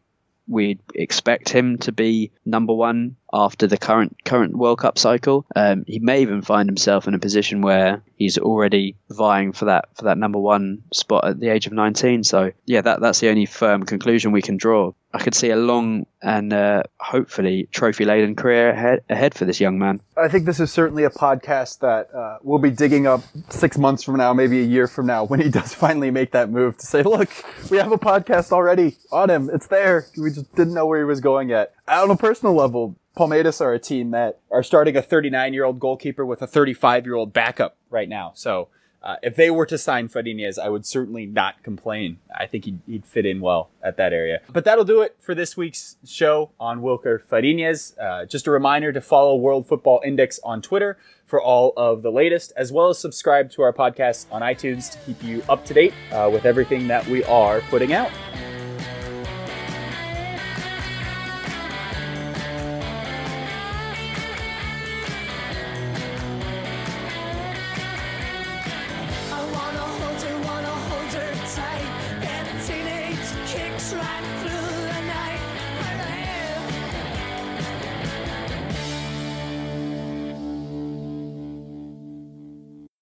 we'd 0.46 0.80
expect 0.94 1.48
him 1.48 1.78
to 1.78 1.92
be 1.92 2.30
number 2.44 2.74
one 2.74 3.16
after 3.34 3.66
the 3.66 3.76
current 3.76 4.16
current 4.24 4.56
World 4.56 4.78
Cup 4.78 4.96
cycle. 4.96 5.44
Um, 5.56 5.84
he 5.86 5.98
may 5.98 6.22
even 6.22 6.40
find 6.40 6.68
himself 6.68 7.08
in 7.08 7.14
a 7.14 7.18
position 7.18 7.60
where 7.60 8.02
he's 8.16 8.38
already 8.38 8.96
vying 9.10 9.52
for 9.52 9.66
that 9.66 9.88
for 9.94 10.04
that 10.04 10.16
number 10.16 10.38
one 10.38 10.84
spot 10.92 11.26
at 11.26 11.40
the 11.40 11.48
age 11.48 11.66
of 11.66 11.72
19. 11.72 12.24
So 12.24 12.52
yeah, 12.64 12.80
that 12.80 13.00
that's 13.00 13.20
the 13.20 13.28
only 13.28 13.46
firm 13.46 13.84
conclusion 13.84 14.32
we 14.32 14.42
can 14.42 14.56
draw. 14.56 14.92
I 15.12 15.22
could 15.22 15.34
see 15.36 15.50
a 15.50 15.56
long 15.56 16.06
and 16.22 16.52
uh, 16.52 16.82
hopefully 16.98 17.68
trophy 17.70 18.04
laden 18.04 18.34
career 18.34 18.70
ahead, 18.70 19.04
ahead 19.08 19.32
for 19.32 19.44
this 19.44 19.60
young 19.60 19.78
man. 19.78 20.00
I 20.16 20.26
think 20.26 20.44
this 20.44 20.58
is 20.58 20.72
certainly 20.72 21.04
a 21.04 21.10
podcast 21.10 21.78
that 21.80 22.12
uh, 22.12 22.38
we'll 22.42 22.58
be 22.58 22.70
digging 22.72 23.06
up 23.06 23.22
six 23.48 23.78
months 23.78 24.02
from 24.02 24.16
now, 24.16 24.32
maybe 24.32 24.58
a 24.58 24.64
year 24.64 24.88
from 24.88 25.06
now, 25.06 25.22
when 25.22 25.40
he 25.40 25.50
does 25.50 25.72
finally 25.72 26.10
make 26.10 26.32
that 26.32 26.50
move 26.50 26.78
to 26.78 26.86
say, 26.86 27.04
look, 27.04 27.28
we 27.70 27.76
have 27.76 27.92
a 27.92 27.98
podcast 27.98 28.50
already 28.50 28.96
on 29.12 29.30
him. 29.30 29.50
It's 29.52 29.68
there. 29.68 30.06
We 30.18 30.30
just 30.30 30.52
didn't 30.56 30.74
know 30.74 30.86
where 30.86 30.98
he 30.98 31.04
was 31.04 31.20
going 31.20 31.48
yet. 31.48 31.74
On 31.86 32.10
a 32.10 32.16
personal 32.16 32.54
level, 32.54 32.96
Palmeiras 33.16 33.60
are 33.60 33.72
a 33.72 33.78
team 33.78 34.10
that 34.10 34.40
are 34.50 34.62
starting 34.62 34.96
a 34.96 35.02
39 35.02 35.54
year 35.54 35.64
old 35.64 35.78
goalkeeper 35.78 36.26
with 36.26 36.42
a 36.42 36.46
35 36.46 37.06
year 37.06 37.14
old 37.14 37.32
backup 37.32 37.76
right 37.90 38.08
now. 38.08 38.32
So 38.34 38.68
uh, 39.04 39.16
if 39.22 39.36
they 39.36 39.50
were 39.50 39.66
to 39.66 39.76
sign 39.76 40.08
Fariñez, 40.08 40.58
I 40.58 40.70
would 40.70 40.86
certainly 40.86 41.26
not 41.26 41.62
complain. 41.62 42.18
I 42.34 42.46
think 42.46 42.64
he'd, 42.64 42.80
he'd, 42.86 43.04
fit 43.04 43.26
in 43.26 43.42
well 43.42 43.68
at 43.82 43.98
that 43.98 44.14
area. 44.14 44.40
But 44.50 44.64
that'll 44.64 44.84
do 44.84 45.02
it 45.02 45.14
for 45.20 45.34
this 45.34 45.58
week's 45.58 45.96
show 46.06 46.52
on 46.58 46.80
Wilker 46.80 47.22
Fariñez. 47.22 47.98
Uh, 48.00 48.24
just 48.24 48.46
a 48.46 48.50
reminder 48.50 48.92
to 48.92 49.02
follow 49.02 49.36
World 49.36 49.66
Football 49.66 50.00
Index 50.06 50.40
on 50.42 50.62
Twitter 50.62 50.96
for 51.26 51.40
all 51.40 51.74
of 51.76 52.00
the 52.00 52.10
latest, 52.10 52.54
as 52.56 52.72
well 52.72 52.88
as 52.88 52.98
subscribe 52.98 53.50
to 53.50 53.62
our 53.62 53.74
podcast 53.74 54.24
on 54.32 54.40
iTunes 54.40 54.90
to 54.90 54.98
keep 55.00 55.22
you 55.22 55.42
up 55.50 55.66
to 55.66 55.74
date 55.74 55.92
uh, 56.10 56.30
with 56.32 56.46
everything 56.46 56.88
that 56.88 57.06
we 57.06 57.22
are 57.24 57.60
putting 57.68 57.92
out. 57.92 58.10